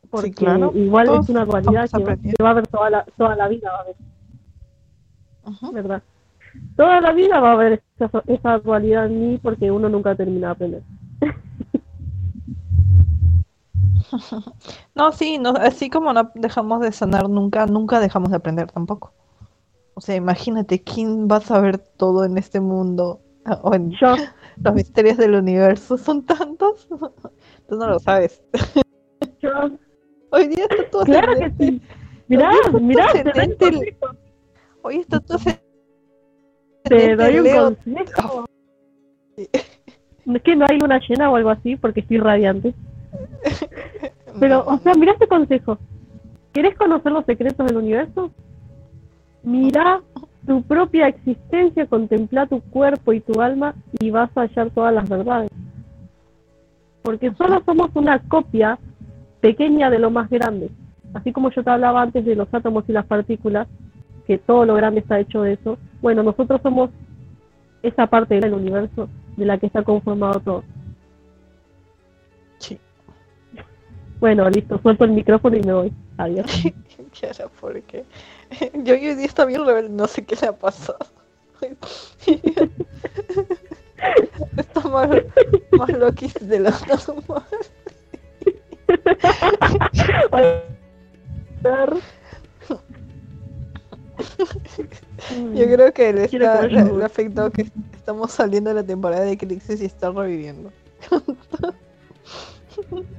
Porque 0.09 0.31
claro, 0.31 0.71
igual 0.73 1.05
todos 1.05 1.25
es 1.25 1.29
una 1.29 1.45
dualidad 1.45 1.87
vamos 1.91 2.19
que, 2.21 2.31
que 2.31 2.43
va 2.43 2.49
a 2.49 2.51
haber 2.51 2.67
toda 2.67 2.89
la, 2.89 3.03
toda 3.15 3.35
la 3.35 3.47
vida, 3.47 3.69
va 3.71 3.77
a 3.77 3.81
haber, 3.81 3.95
Ujú. 5.45 5.71
¿verdad? 5.71 6.01
Toda 6.75 7.01
la 7.01 7.11
vida 7.11 7.39
va 7.39 7.49
a 7.49 7.53
haber 7.53 7.83
esa, 7.99 8.23
esa 8.27 8.57
dualidad 8.59 9.07
en 9.07 9.19
mí 9.31 9.37
porque 9.37 9.69
uno 9.71 9.89
nunca 9.89 10.15
termina 10.15 10.47
de 10.47 10.51
aprender. 10.53 10.83
No, 14.95 15.11
sí, 15.11 15.37
no, 15.37 15.51
así 15.51 15.89
como 15.89 16.13
no 16.13 16.31
dejamos 16.35 16.81
de 16.81 16.91
sanar 16.91 17.29
nunca, 17.29 17.65
nunca 17.67 17.99
dejamos 17.99 18.31
de 18.31 18.37
aprender 18.37 18.71
tampoco. 18.71 19.13
O 19.93 20.01
sea, 20.01 20.15
imagínate, 20.15 20.81
¿quién 20.83 21.27
va 21.27 21.37
a 21.37 21.41
saber 21.41 21.77
todo 21.77 22.23
en 22.23 22.37
este 22.37 22.59
mundo? 22.59 23.21
Ah, 23.45 23.59
O 23.63 23.73
en 23.73 23.91
Yo, 23.91 24.15
los 24.63 24.73
misterios 24.73 25.17
del 25.17 25.35
universo, 25.35 25.97
son 25.97 26.25
tantos. 26.25 26.87
Tú 27.69 27.75
no 27.75 27.87
lo 27.87 27.99
sabes. 27.99 28.41
yo, 29.41 29.49
Hoy 30.31 30.47
día 30.47 30.65
está 30.69 30.89
todo 30.89 31.03
claro 31.03 31.35
que 31.37 31.45
ascendente. 31.45 31.85
sí. 31.87 31.95
Mirá, 32.27 32.51
mirá. 32.79 33.07
Hoy 34.81 34.97
está 34.97 35.19
todo 35.19 35.37
ascendente 35.37 35.68
Te 36.89 37.15
doy 37.15 37.37
un 37.37 37.43
Leo. 37.43 37.63
consejo. 37.65 38.45
Es 39.37 40.41
que 40.43 40.55
no 40.55 40.65
hay 40.69 40.79
luna 40.79 40.99
llena 41.07 41.29
o 41.29 41.35
algo 41.35 41.49
así 41.49 41.75
porque 41.75 42.01
estoy 42.01 42.17
radiante. 42.17 42.73
Pero, 44.39 44.63
o 44.65 44.77
sea, 44.79 44.93
mira 44.95 45.13
este 45.13 45.27
consejo. 45.27 45.77
¿Querés 46.53 46.75
conocer 46.77 47.11
los 47.11 47.25
secretos 47.25 47.65
del 47.65 47.77
universo? 47.77 48.31
Mira 49.43 50.01
tu 50.45 50.63
propia 50.63 51.07
existencia, 51.07 51.85
contempla 51.85 52.47
tu 52.47 52.61
cuerpo 52.61 53.13
y 53.13 53.19
tu 53.21 53.41
alma 53.41 53.75
y 53.99 54.09
vas 54.09 54.29
a 54.35 54.41
hallar 54.41 54.69
todas 54.71 54.93
las 54.93 55.07
verdades. 55.07 55.49
Porque 57.01 57.31
solo 57.35 57.61
somos 57.65 57.89
una 57.95 58.19
copia 58.19 58.79
pequeña 59.41 59.89
de 59.89 59.99
lo 59.99 60.11
más 60.11 60.29
grande. 60.29 60.69
Así 61.13 61.31
como 61.31 61.49
yo 61.51 61.63
te 61.63 61.69
hablaba 61.69 62.01
antes 62.01 62.25
de 62.25 62.35
los 62.35 62.53
átomos 62.53 62.83
y 62.87 62.91
las 62.91 63.05
partículas, 63.05 63.67
que 64.27 64.37
todo 64.37 64.65
lo 64.65 64.75
grande 64.75 64.99
está 64.99 65.19
hecho 65.19 65.41
de 65.41 65.53
eso. 65.53 65.77
Bueno, 66.01 66.23
nosotros 66.23 66.61
somos 66.61 66.89
esa 67.83 68.07
parte 68.07 68.39
del 68.39 68.53
universo 68.53 69.09
de 69.37 69.45
la 69.45 69.57
que 69.57 69.67
está 69.67 69.83
conformado 69.83 70.39
todo. 70.39 70.63
Sí. 72.59 72.79
Bueno, 74.19 74.49
listo, 74.49 74.79
suelto 74.79 75.05
el 75.05 75.11
micrófono 75.11 75.57
y 75.57 75.61
me 75.61 75.73
voy. 75.73 75.93
Adiós. 76.17 76.45
Yara, 77.21 77.47
¿por 77.59 77.81
qué? 77.83 78.05
Yo 78.83 78.93
hoy 78.93 79.15
día 79.15 79.25
está 79.25 79.45
bien 79.45 79.65
rebelde, 79.65 79.89
no 79.89 80.07
sé 80.07 80.25
qué 80.25 80.35
le 80.41 80.47
ha 80.47 80.53
pasado. 80.53 80.99
Está 84.55 84.79
más, 84.87 85.09
más 85.71 85.89
loquis 85.89 86.33
de 86.35 86.59
la 86.61 86.73
normal. 86.87 87.43
Yo 95.53 95.65
creo 95.65 95.93
que 95.93 96.13
le, 96.13 96.23
está, 96.25 96.67
le, 96.67 96.83
le 96.83 97.03
ha 97.03 97.05
afectado 97.05 97.51
que 97.51 97.67
estamos 97.93 98.31
saliendo 98.31 98.69
de 98.69 98.75
la 98.75 98.83
temporada 98.83 99.25
de 99.25 99.37
crisis 99.37 99.81
y 99.81 99.85
está 99.85 100.11
reviviendo. 100.11 100.71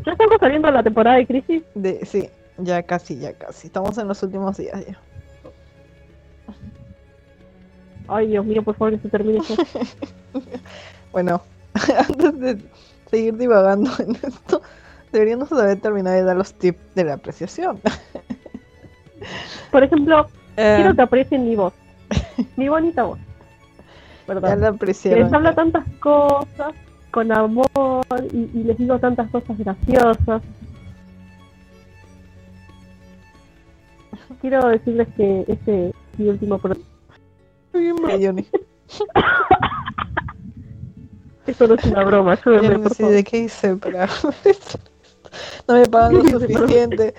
¿Ya 0.06 0.12
estamos 0.12 0.38
saliendo 0.40 0.68
de 0.68 0.74
la 0.74 0.82
temporada 0.82 1.16
de 1.16 1.26
crisis? 1.26 1.62
De, 1.74 2.04
sí, 2.06 2.28
ya 2.58 2.82
casi, 2.82 3.18
ya 3.18 3.32
casi. 3.34 3.66
Estamos 3.66 3.98
en 3.98 4.08
los 4.08 4.22
últimos 4.22 4.56
días 4.56 4.86
ya. 4.86 4.98
Ay, 8.08 8.28
Dios 8.28 8.44
mío, 8.44 8.62
por 8.62 8.74
favor 8.74 8.94
que 8.94 9.00
se 9.02 9.08
termine 9.08 9.38
esto. 9.38 9.54
Bueno, 11.12 11.42
antes 12.08 12.38
de 12.38 12.58
seguir 13.10 13.36
divagando 13.36 13.90
en 13.98 14.14
esto, 14.14 14.62
deberíamos 15.10 15.50
haber 15.50 15.80
terminado 15.80 16.14
de 16.16 16.22
dar 16.22 16.36
los 16.36 16.54
tips 16.54 16.94
de 16.94 17.02
la 17.02 17.14
apreciación. 17.14 17.80
Por 19.72 19.82
ejemplo, 19.82 20.28
Eh, 20.61 20.74
quiero 20.76 20.94
que 20.94 21.02
aprecien 21.02 21.44
mi 21.44 21.56
voz. 21.56 21.72
Mi 22.56 22.68
bonita 22.68 23.04
voz. 23.04 23.18
ya 24.26 24.34
¿Verdad? 24.34 24.74
les 24.80 25.32
habla 25.32 25.54
tantas 25.54 25.84
cosas 26.00 26.74
con 27.11 27.32
amor 27.32 27.66
y, 28.32 28.50
y 28.54 28.64
les 28.64 28.78
digo 28.78 28.98
tantas 28.98 29.30
cosas 29.30 29.58
graciosas. 29.58 30.42
quiero 34.40 34.68
decirles 34.68 35.08
que 35.16 35.44
este 35.48 35.88
es 35.88 35.94
mi 36.18 36.28
último 36.28 36.58
Johnny. 37.72 38.46
Esto 41.46 41.68
no 41.68 41.74
es 41.74 41.84
una 41.84 42.04
broma, 42.04 42.38
yo 42.44 42.61
Yo 42.62 42.78
no 42.78 42.90
sé 42.90 43.06
de 43.06 43.24
qué 43.24 43.38
hice, 43.38 43.76
pero 43.76 43.98
no 45.68 45.74
me 45.74 45.86
pagan 45.86 46.14
lo 46.14 46.24
suficiente. 46.40 47.14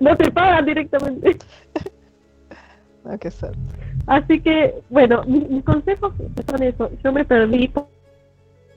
No 0.00 0.16
te 0.16 0.30
pagan 0.30 0.66
directamente. 0.66 1.36
No, 3.04 3.18
qué 3.18 3.30
suerte. 3.30 3.58
Así 4.06 4.40
que, 4.40 4.74
bueno, 4.90 5.22
mis, 5.26 5.48
mis 5.48 5.64
consejos 5.64 6.12
son 6.48 6.62
eso. 6.62 6.90
Yo 7.04 7.12
me 7.12 7.24
perdí 7.24 7.68
po- 7.68 7.88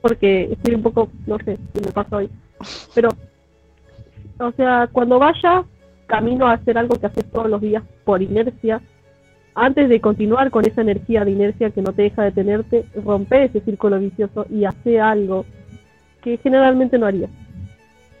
porque 0.00 0.52
estoy 0.52 0.74
un 0.74 0.82
poco, 0.82 1.10
no 1.26 1.36
sé, 1.38 1.58
qué 1.74 1.80
me 1.80 1.92
pasó 1.92 2.16
hoy. 2.16 2.30
Pero, 2.94 3.08
o 4.38 4.52
sea, 4.52 4.88
cuando 4.92 5.18
vaya 5.18 5.64
camino 6.06 6.46
a 6.46 6.52
hacer 6.54 6.78
algo 6.78 6.96
que 6.96 7.06
haces 7.06 7.24
todos 7.30 7.48
los 7.48 7.60
días 7.60 7.82
por 8.04 8.22
inercia, 8.22 8.80
antes 9.54 9.88
de 9.88 10.00
continuar 10.00 10.50
con 10.50 10.64
esa 10.64 10.80
energía 10.80 11.24
de 11.24 11.32
inercia 11.32 11.70
que 11.70 11.82
no 11.82 11.92
te 11.92 12.02
deja 12.02 12.22
detenerte, 12.22 12.84
rompe 13.04 13.44
ese 13.44 13.60
círculo 13.60 13.98
vicioso 13.98 14.46
y 14.48 14.64
hace 14.64 15.00
algo 15.00 15.44
que 16.22 16.36
generalmente 16.38 16.98
no 16.98 17.06
harías. 17.06 17.30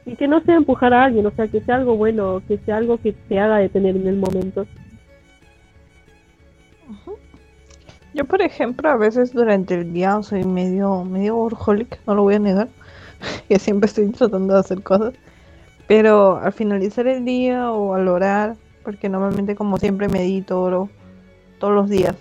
Y 0.06 0.16
que 0.16 0.28
no 0.28 0.40
sea 0.40 0.56
empujar 0.56 0.94
a 0.94 1.04
alguien, 1.04 1.26
o 1.26 1.30
sea, 1.30 1.46
que 1.46 1.60
sea 1.60 1.76
algo 1.76 1.96
bueno, 1.96 2.42
que 2.48 2.58
sea 2.58 2.78
algo 2.78 2.98
que 2.98 3.12
te 3.12 3.38
haga 3.38 3.58
detener 3.58 3.96
en 3.96 4.06
el 4.06 4.16
momento. 4.16 4.66
Yo, 8.12 8.24
por 8.24 8.42
ejemplo, 8.42 8.88
a 8.88 8.96
veces 8.96 9.32
durante 9.32 9.74
el 9.74 9.92
día 9.92 10.20
soy 10.22 10.44
medio, 10.44 11.04
medio 11.04 11.48
no 12.06 12.14
lo 12.14 12.22
voy 12.22 12.34
a 12.34 12.38
negar, 12.40 12.68
que 13.48 13.58
siempre 13.58 13.86
estoy 13.86 14.08
tratando 14.08 14.54
de 14.54 14.60
hacer 14.60 14.82
cosas, 14.82 15.14
pero 15.86 16.36
al 16.38 16.52
finalizar 16.52 17.06
el 17.06 17.24
día 17.24 17.70
o 17.70 17.94
al 17.94 18.08
orar, 18.08 18.56
porque 18.84 19.08
normalmente 19.08 19.54
como 19.54 19.78
siempre 19.78 20.08
medito, 20.08 20.60
oro 20.60 20.88
todos 21.60 21.72
los 21.72 21.88
días, 21.88 22.16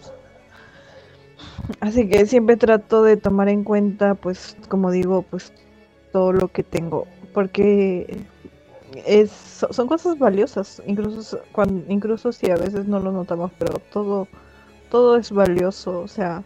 así 1.79 2.07
que 2.07 2.25
siempre 2.27 2.55
trato 2.55 3.01
de 3.03 3.17
tomar 3.17 3.49
en 3.49 3.63
cuenta, 3.63 4.13
pues, 4.13 4.57
como 4.67 4.91
digo, 4.91 5.23
pues 5.23 5.51
todo 6.11 6.33
lo 6.33 6.49
que 6.49 6.61
tengo, 6.63 7.07
porque 7.33 8.17
es, 9.05 9.31
so- 9.31 9.71
son 9.73 9.87
cosas 9.87 10.17
valiosas, 10.19 10.81
incluso, 10.87 11.39
cuando, 11.51 11.83
incluso 11.91 12.31
si 12.31 12.49
a 12.51 12.55
veces 12.55 12.87
no 12.87 12.99
lo 12.99 13.11
notamos, 13.11 13.51
pero 13.59 13.79
todo 13.91 14.27
todo 14.89 15.17
es 15.17 15.31
valioso, 15.31 15.99
o 16.01 16.07
sea, 16.07 16.43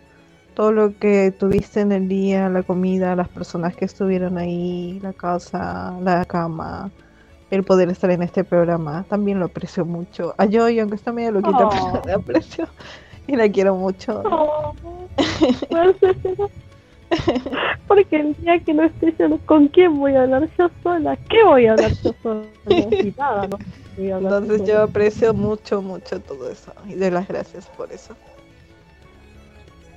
todo 0.54 0.74
lo 0.74 0.98
que 1.00 1.32
tuviste 1.32 1.80
en 1.80 1.94
el 1.94 2.10
día, 2.10 2.50
la 2.50 2.62
comida, 2.64 3.16
las 3.16 3.30
personas 3.30 3.74
que 3.76 3.86
estuvieron 3.86 4.38
ahí, 4.38 5.00
la 5.02 5.14
casa, 5.14 5.98
la 6.02 6.26
cama, 6.26 6.92
el 7.52 7.64
poder 7.64 7.90
estar 7.90 8.12
en 8.12 8.22
este 8.22 8.44
programa, 8.44 9.06
también 9.08 9.40
lo 9.40 9.46
aprecio 9.46 9.86
mucho. 9.86 10.36
A 10.38 10.46
Joy, 10.46 10.78
aunque 10.82 10.96
está 10.98 11.14
medio 11.14 11.32
loquita, 11.32 11.68
Oh. 11.68 11.70
pero 12.04 12.06
la 12.06 12.16
aprecio 12.16 12.68
y 13.28 13.36
la 13.38 13.48
quiero 13.50 13.76
mucho. 13.76 14.22
Oh, 14.26 14.74
Marcela. 15.72 16.50
Porque 17.88 18.16
el 18.16 18.36
día 18.36 18.60
que 18.60 18.74
no 18.74 18.84
esté 18.84 19.14
yo, 19.18 19.38
¿con 19.46 19.68
quién 19.68 20.00
voy 20.00 20.16
a 20.16 20.24
hablar 20.24 20.50
yo 20.58 20.70
sola? 20.82 21.18
¿Qué 21.30 21.44
voy 21.44 21.66
a 21.68 21.74
hablar 21.74 21.92
yo 22.04 22.14
sola? 22.24 22.48
Y 23.02 23.14
nada, 23.18 23.48
no 23.48 23.60
voy 23.98 24.10
a 24.12 24.16
hablar 24.16 24.34
Entonces 24.34 24.58
sola. 24.60 24.72
yo 24.72 24.82
aprecio 24.84 25.34
mucho, 25.34 25.82
mucho 25.82 26.20
todo 26.22 26.50
eso 26.50 26.74
y 26.88 26.96
doy 26.96 27.12
las 27.12 27.28
gracias 27.28 27.68
por 27.68 27.92
eso. 27.92 28.16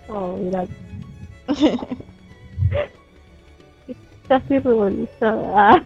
Oh, 0.08 0.36
mira. 0.36 0.66
Ya 4.28 4.36
estoy 4.38 4.58
revolucionada. 4.58 5.84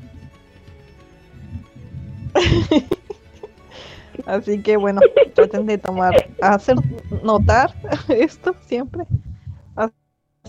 Así 4.26 4.62
que 4.62 4.76
bueno, 4.76 5.00
traten 5.34 5.66
de 5.66 5.78
tomar, 5.78 6.26
hacer 6.40 6.76
notar 7.22 7.74
esto 8.08 8.54
siempre, 8.66 9.04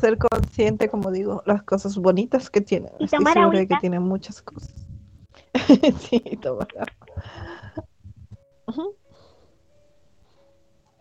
ser 0.02 0.18
consciente, 0.18 0.90
como 0.90 1.12
digo, 1.12 1.44
las 1.46 1.64
cosas 1.64 1.98
bonitas 1.98 2.50
que 2.50 2.62
tienen. 2.62 2.92
Y 3.00 3.06
Estoy 3.06 3.20
tomar 3.20 3.34
segura 3.34 3.60
de 3.60 3.68
que 3.68 3.76
tienen 3.78 4.02
muchas 4.04 4.42
cosas. 4.42 4.74
sí, 6.00 6.20
tomar 6.42 6.68
agua. 6.76 7.86
Ujú. 8.68 8.96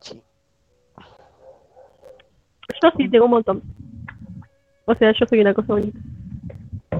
Sí. 0.00 0.22
Yo 2.82 2.90
sí 2.96 3.08
tengo 3.08 3.24
un 3.24 3.30
montón. 3.32 3.62
O 4.84 4.94
sea, 4.94 5.12
yo 5.12 5.26
soy 5.26 5.40
una 5.40 5.54
cosa 5.54 5.72
bonita. 5.74 5.98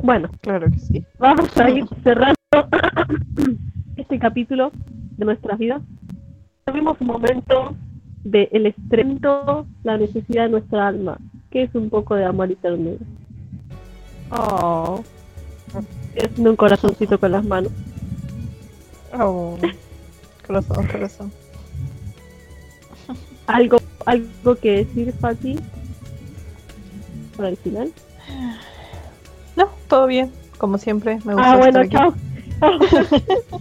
Bueno, 0.03 0.29
Claro 0.41 0.71
que 0.71 0.79
sí. 0.79 1.05
vamos 1.19 1.57
a 1.59 1.69
ir 1.71 1.85
cerrando 2.03 2.35
este 3.97 4.19
capítulo 4.19 4.71
de 5.17 5.25
nuestras 5.25 5.59
vidas. 5.59 5.83
Tuvimos 6.65 7.01
un 7.01 7.07
momento 7.09 7.75
de 8.25 8.49
el 8.53 8.67
estrento, 8.67 9.67
la 9.83 9.97
necesidad 9.99 10.45
de 10.45 10.51
nuestra 10.51 10.89
alma, 10.89 11.19
que 11.51 11.63
es 11.65 11.75
un 11.75 11.91
poco 11.91 12.15
de 12.15 12.25
amor 12.25 12.51
y 12.51 12.55
ternura. 12.57 12.99
Oh. 14.31 15.03
Haciendo 16.17 16.51
un 16.51 16.57
corazoncito 16.57 17.19
con 17.19 17.33
las 17.33 17.45
manos. 17.45 17.73
Oh, 19.19 19.57
corazón, 20.47 20.87
corazón. 20.87 21.33
¿Algo, 23.47 23.79
algo 24.07 24.55
que 24.57 24.85
decir, 24.85 25.13
Fati? 25.21 25.59
Para 27.37 27.49
el 27.49 27.57
final. 27.57 27.93
No, 29.57 29.69
todo 29.89 30.07
bien. 30.07 30.31
Como 30.59 30.79
siempre, 30.79 31.19
me 31.25 31.35
gusta 31.35 31.53
Ah, 31.53 31.57
bueno, 31.57 31.81
estar 31.81 32.07
aquí. 32.09 32.15
chao. 32.61 32.79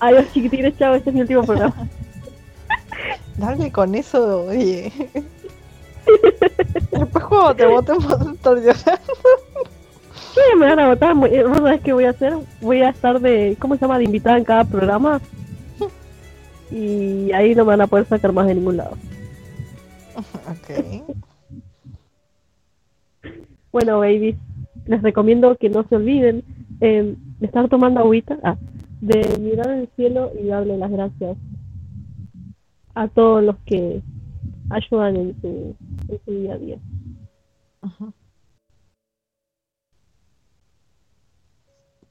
Adiós, 0.00 0.26
chiquitines, 0.32 0.76
chao. 0.78 0.94
Este 0.94 1.10
es 1.10 1.14
mi 1.14 1.22
último 1.22 1.44
programa. 1.44 1.88
Dale 3.38 3.70
con 3.72 3.94
eso, 3.94 4.44
oye. 4.46 4.92
Te 7.56 7.66
voten 7.66 7.96
a 8.02 8.32
estar 8.32 8.54
llorando. 8.56 9.02
¿Qué 10.34 10.56
me 10.56 10.66
van 10.66 10.78
a 10.78 10.88
votar? 10.88 11.14
Muy- 11.14 11.30
eh, 11.30 11.44
¿Vos 11.44 11.58
sabés 11.58 11.80
qué 11.82 11.92
voy 11.92 12.04
a 12.04 12.10
hacer? 12.10 12.34
Voy 12.60 12.80
a 12.80 12.88
estar 12.90 13.20
de, 13.20 13.56
¿cómo 13.58 13.74
se 13.74 13.82
llama? 13.82 13.98
De 13.98 14.04
invitada 14.04 14.38
en 14.38 14.44
cada 14.44 14.64
programa. 14.64 15.20
Y 16.70 17.30
ahí 17.32 17.54
no 17.54 17.64
me 17.64 17.72
van 17.72 17.82
a 17.82 17.86
poder 17.86 18.06
sacar 18.06 18.32
más 18.32 18.46
de 18.46 18.54
ningún 18.54 18.78
lado. 18.78 18.96
Ok. 20.16 21.04
Bueno, 23.70 23.98
babies, 24.00 24.36
les 24.86 25.02
recomiendo 25.02 25.54
que 25.56 25.68
no 25.68 25.84
se 25.88 25.96
olviden 25.96 26.42
eh, 26.80 27.14
de 27.40 27.46
estar 27.46 27.68
tomando 27.68 28.00
agüita, 28.00 28.38
ah, 28.42 28.56
de 29.02 29.38
mirar 29.38 29.68
el 29.70 29.88
cielo 29.96 30.30
y 30.42 30.46
darle 30.46 30.78
las 30.78 30.90
gracias 30.90 31.36
a 32.94 33.08
todos 33.08 33.42
los 33.44 33.56
que 33.66 34.00
ayudan 34.70 35.16
en 35.16 35.40
su, 35.42 35.74
en 36.08 36.20
su 36.24 36.30
día 36.32 36.54
a 36.54 36.58
día. 36.58 36.76
Ujú. 37.82 38.12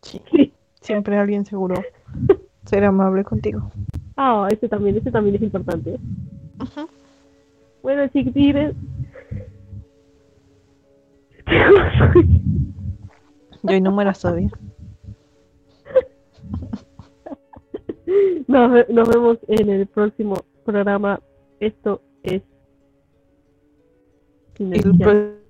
Sí, 0.01 0.21
Sí. 0.31 0.53
siempre 0.81 1.17
alguien 1.17 1.45
seguro 1.45 1.75
ser 2.65 2.83
amable 2.85 3.23
contigo. 3.23 3.71
Ah, 4.17 4.47
ese 4.51 4.67
también, 4.67 4.97
ese 4.97 5.11
también 5.11 5.35
es 5.35 5.41
importante. 5.41 5.93
Ujú. 6.59 6.87
Bueno, 7.83 8.07
chiquitines. 8.09 8.75
Yo 13.63 13.79
no 13.81 13.91
mueras 13.91 14.19
todavía. 14.19 14.49
Nos, 18.47 18.89
nos 18.89 19.09
vemos 19.09 19.37
en 19.47 19.69
el 19.69 19.87
próximo 19.87 20.35
programa. 20.65 21.19
Esto 21.59 22.01
es 22.23 22.41
El 24.59 24.81
Sinergia. 24.83 25.07
los 25.07 25.40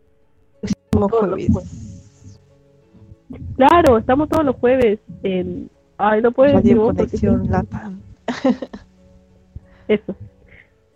jueves. 0.91 2.39
Claro, 3.55 3.97
estamos 3.97 4.29
todos 4.29 4.45
los 4.45 4.55
jueves 4.57 4.99
en. 5.23 5.69
Ay, 5.97 6.21
no 6.21 6.31
puedes 6.31 6.53
Radio 6.53 6.87
Conexión. 6.87 7.49
Latam. 7.49 8.01
Eso. 9.87 10.15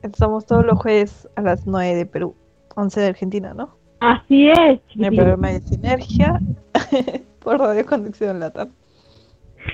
Estamos 0.02 0.46
todos 0.46 0.66
los 0.66 0.78
jueves 0.80 1.28
a 1.36 1.42
las 1.42 1.66
9 1.66 1.96
de 1.96 2.06
Perú, 2.06 2.36
11 2.76 3.00
de 3.00 3.08
Argentina, 3.08 3.54
¿no? 3.54 3.76
Así 4.00 4.50
es, 4.50 4.80
En 4.96 5.06
el 5.06 5.16
programa 5.16 5.50
de 5.50 5.62
Sinergia 5.62 6.40
por 7.40 7.58
Radio 7.60 7.86
Conexión 7.86 8.40
Latam. 8.40 8.70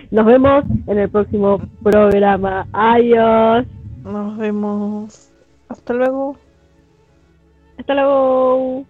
Nos 0.10 0.26
vemos 0.26 0.64
en 0.88 0.98
el 1.00 1.10
próximo 1.10 1.60
programa. 1.84 2.68
Adiós. 2.72 3.66
Nos 4.04 4.38
vemos. 4.38 5.30
Hasta 5.68 5.94
luego. 5.94 6.38
Hasta 7.78 7.94
luego. 7.94 8.86